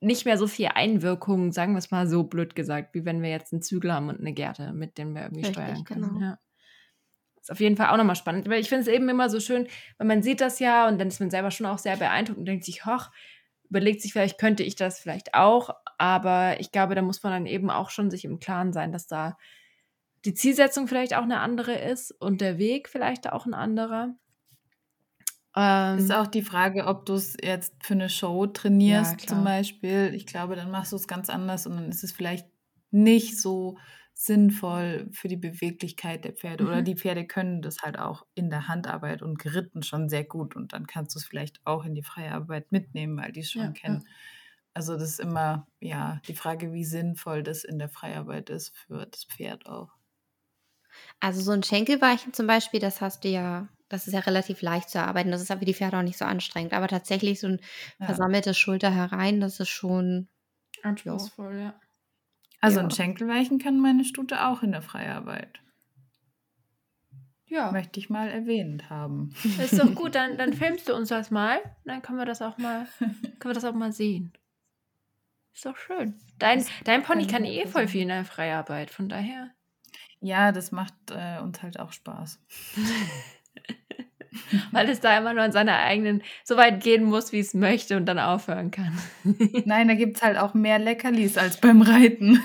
[0.00, 3.30] nicht mehr so viel Einwirkung, sagen wir es mal so blöd gesagt, wie wenn wir
[3.30, 6.08] jetzt einen Zügel haben und eine Gerte, mit denen wir irgendwie Richtig, steuern können.
[6.14, 6.20] Genau.
[6.20, 6.38] Ja.
[7.40, 8.48] Ist auf jeden Fall auch nochmal spannend.
[8.48, 11.08] Weil ich finde es eben immer so schön, weil man sieht das ja und dann
[11.08, 13.10] ist man selber schon auch sehr beeindruckt und denkt sich, hoch,
[13.68, 15.70] überlegt sich vielleicht, könnte ich das vielleicht auch.
[15.98, 19.06] Aber ich glaube, da muss man dann eben auch schon sich im Klaren sein, dass
[19.06, 19.36] da
[20.24, 24.14] die Zielsetzung vielleicht auch eine andere ist und der Weg vielleicht auch ein anderer.
[25.60, 29.42] Ähm, ist auch die Frage, ob du es jetzt für eine Show trainierst, ja, zum
[29.42, 30.12] Beispiel.
[30.14, 32.46] Ich glaube, dann machst du es ganz anders und dann ist es vielleicht
[32.92, 33.76] nicht so
[34.14, 36.62] sinnvoll für die Beweglichkeit der Pferde.
[36.62, 36.70] Mhm.
[36.70, 40.54] Oder die Pferde können das halt auch in der Handarbeit und geritten schon sehr gut.
[40.54, 43.50] Und dann kannst du es vielleicht auch in die freie Arbeit mitnehmen, weil die es
[43.50, 44.04] schon ja, kennen.
[44.06, 44.12] Ja.
[44.74, 49.06] Also das ist immer, ja, die Frage, wie sinnvoll das in der Freiarbeit ist für
[49.06, 49.90] das Pferd auch.
[51.18, 54.90] Also so ein Schenkelweichen zum Beispiel, das hast du ja das ist ja relativ leicht
[54.90, 55.30] zu erarbeiten.
[55.30, 56.72] Das ist aber für die Pferde auch nicht so anstrengend.
[56.72, 57.60] Aber tatsächlich so ein
[57.98, 58.06] ja.
[58.06, 60.28] versammeltes Schulter herein, das ist schon
[60.82, 61.60] anspruchsvoll, ja.
[61.60, 61.80] ja.
[62.60, 62.84] Also ja.
[62.84, 65.60] ein Schenkelweichen kann meine Stute auch in der Freiarbeit.
[67.46, 67.72] Ja.
[67.72, 69.34] Möchte ich mal erwähnt haben.
[69.56, 71.58] Das ist doch gut, dann, dann filmst du uns das mal.
[71.84, 74.32] Dann können wir das auch mal, können wir das auch mal sehen.
[75.54, 76.14] Ist doch schön.
[76.38, 79.50] Dein, dein Pony kann eh voll viel in der Freiarbeit, von daher.
[80.20, 82.40] Ja, das macht äh, uns halt auch Spaß.
[84.72, 87.96] Weil es da immer nur an seiner eigenen so weit gehen muss, wie es möchte
[87.96, 88.98] und dann aufhören kann.
[89.64, 92.42] Nein, da gibt es halt auch mehr Leckerlis als beim Reiten.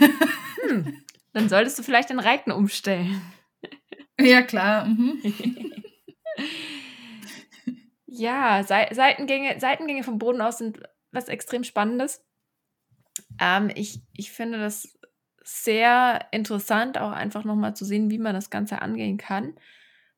[0.67, 1.03] Hm,
[1.33, 3.21] dann solltest du vielleicht den Reiten umstellen.
[4.21, 4.85] Ja, klar.
[4.85, 5.19] Mhm.
[8.05, 12.23] ja, Seitengänge, Seitengänge vom Boden aus sind was extrem Spannendes.
[13.41, 14.99] Ähm, ich, ich finde das
[15.43, 19.55] sehr interessant, auch einfach nochmal zu sehen, wie man das Ganze angehen kann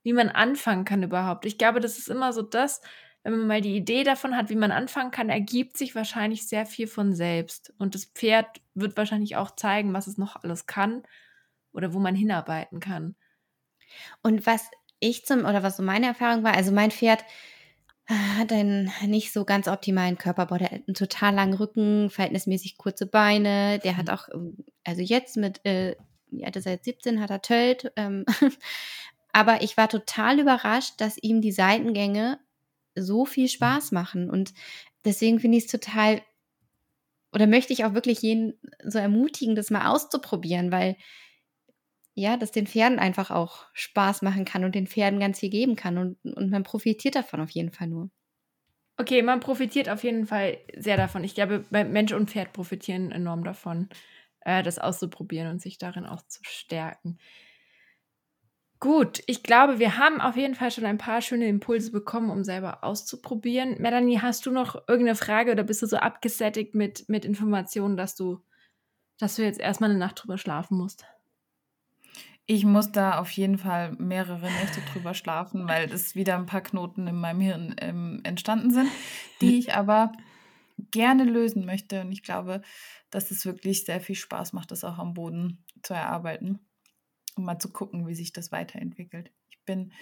[0.05, 1.47] wie man anfangen kann überhaupt.
[1.47, 2.79] Ich glaube, das ist immer so das,
[3.23, 6.67] wenn man mal die Idee davon hat, wie man anfangen kann, ergibt sich wahrscheinlich sehr
[6.67, 7.73] viel von selbst.
[7.79, 8.45] Und das Pferd
[8.75, 11.01] wird wahrscheinlich auch zeigen, was es noch alles kann
[11.73, 13.15] oder wo man hinarbeiten kann.
[14.21, 17.25] Und was ich zum, oder was so meine Erfahrung war, also mein Pferd
[18.07, 20.59] hat einen nicht so ganz optimalen Körperbau.
[20.59, 23.79] Der hat einen total langen Rücken, verhältnismäßig kurze Beine.
[23.79, 24.13] Der hat mhm.
[24.13, 24.27] auch,
[24.83, 25.95] also jetzt mit, äh,
[26.29, 27.91] ja, seit 17 hat er Tölt.
[27.95, 28.23] Ähm,
[29.35, 32.39] Aber ich war total überrascht, dass ihm die Seitengänge
[32.95, 34.29] so viel Spaß machen.
[34.29, 34.53] Und
[35.03, 36.21] deswegen finde ich es total,
[37.33, 40.95] oder möchte ich auch wirklich jeden so ermutigen, das mal auszuprobieren, weil
[42.13, 45.75] ja, das den Pferden einfach auch Spaß machen kann und den Pferden ganz viel geben
[45.75, 45.97] kann.
[45.97, 48.09] Und, und man profitiert davon auf jeden Fall nur.
[48.97, 51.23] Okay, man profitiert auf jeden Fall sehr davon.
[51.25, 53.89] Ich glaube, Mensch und Pferd profitieren enorm davon,
[54.41, 57.17] äh, das auszuprobieren und sich darin auch zu stärken.
[58.85, 62.43] Gut, ich glaube, wir haben auf jeden Fall schon ein paar schöne Impulse bekommen, um
[62.43, 63.81] selber auszuprobieren.
[63.81, 68.13] Melanie, hast du noch irgendeine Frage oder bist du so abgesättigt mit, mit Informationen, dass
[68.13, 68.43] du,
[69.17, 71.03] dass du jetzt erstmal eine Nacht drüber schlafen musst?
[72.45, 76.61] Ich muss da auf jeden Fall mehrere Nächte drüber schlafen, weil es wieder ein paar
[76.61, 78.91] Knoten in meinem Hirn ähm, entstanden sind,
[79.41, 80.11] die ich aber
[80.91, 82.01] gerne lösen möchte.
[82.01, 82.61] Und ich glaube,
[83.09, 86.59] dass es wirklich sehr viel Spaß macht, das auch am Boden zu erarbeiten
[87.35, 89.31] um mal zu gucken, wie sich das weiterentwickelt.
[89.49, 89.93] Ich bin,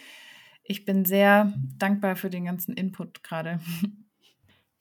[0.64, 3.60] ich bin sehr dankbar für den ganzen Input gerade.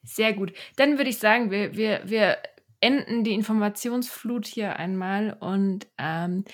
[0.04, 0.52] Sehr gut.
[0.76, 2.38] Dann würde ich sagen, wir, wir, wir
[2.80, 6.44] enden die Informationsflut hier einmal und ähm,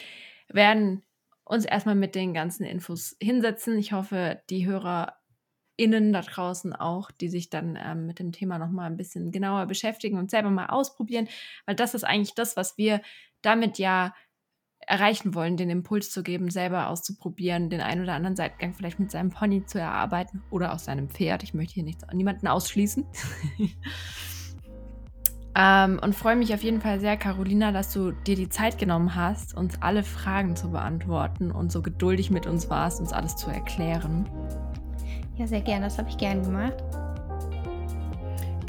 [0.49, 1.03] werden
[1.45, 3.79] uns erstmal mit den ganzen Infos hinsetzen.
[3.79, 8.91] Ich hoffe, die HörerInnen da draußen auch, die sich dann ähm, mit dem Thema nochmal
[8.91, 11.29] ein bisschen genauer beschäftigen und selber mal ausprobieren,
[11.65, 13.01] weil das ist eigentlich das, was wir
[13.41, 14.15] damit ja
[14.89, 19.11] erreichen wollen, den Impuls zu geben, selber auszuprobieren, den einen oder anderen Seitengang vielleicht mit
[19.11, 21.43] seinem Pony zu erarbeiten oder auch seinem Pferd.
[21.43, 23.05] Ich möchte hier nichts, niemanden ausschließen.
[25.55, 29.14] ähm, und freue mich auf jeden Fall sehr, Carolina, dass du dir die Zeit genommen
[29.14, 33.51] hast, uns alle Fragen zu beantworten und so geduldig mit uns warst, uns alles zu
[33.51, 34.26] erklären.
[35.36, 35.84] Ja, sehr gerne.
[35.84, 36.82] Das habe ich gern gemacht.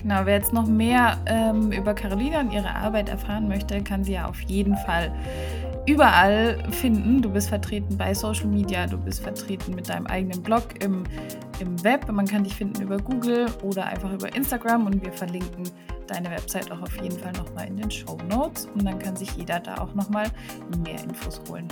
[0.02, 4.14] Genau, wer jetzt noch mehr ähm, über Carolina und ihre Arbeit erfahren möchte, kann sie
[4.14, 5.14] ja auf jeden Fall
[5.90, 7.22] überall finden.
[7.22, 11.04] Du bist vertreten bei Social Media, du bist vertreten mit deinem eigenen Blog im,
[11.60, 12.12] im Web.
[12.12, 15.64] Man kann dich finden über Google oder einfach über Instagram und wir verlinken
[16.06, 19.32] deine Website auch auf jeden Fall nochmal in den Show Notes und dann kann sich
[19.32, 20.28] jeder da auch nochmal
[20.84, 21.68] mehr Infos holen.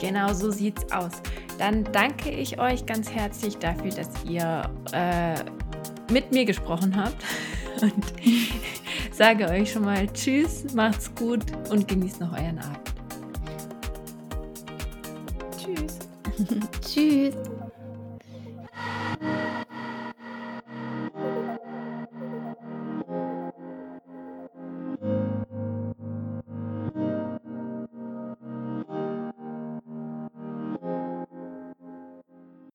[0.00, 1.22] Genau so sieht's aus.
[1.58, 5.34] Dann danke ich euch ganz herzlich dafür, dass ihr äh,
[6.12, 7.22] mit mir gesprochen habt
[7.80, 8.04] und
[9.12, 12.91] sage euch schon mal Tschüss, macht's gut und genießt noch euren Abend.
[16.80, 17.34] Tschüss.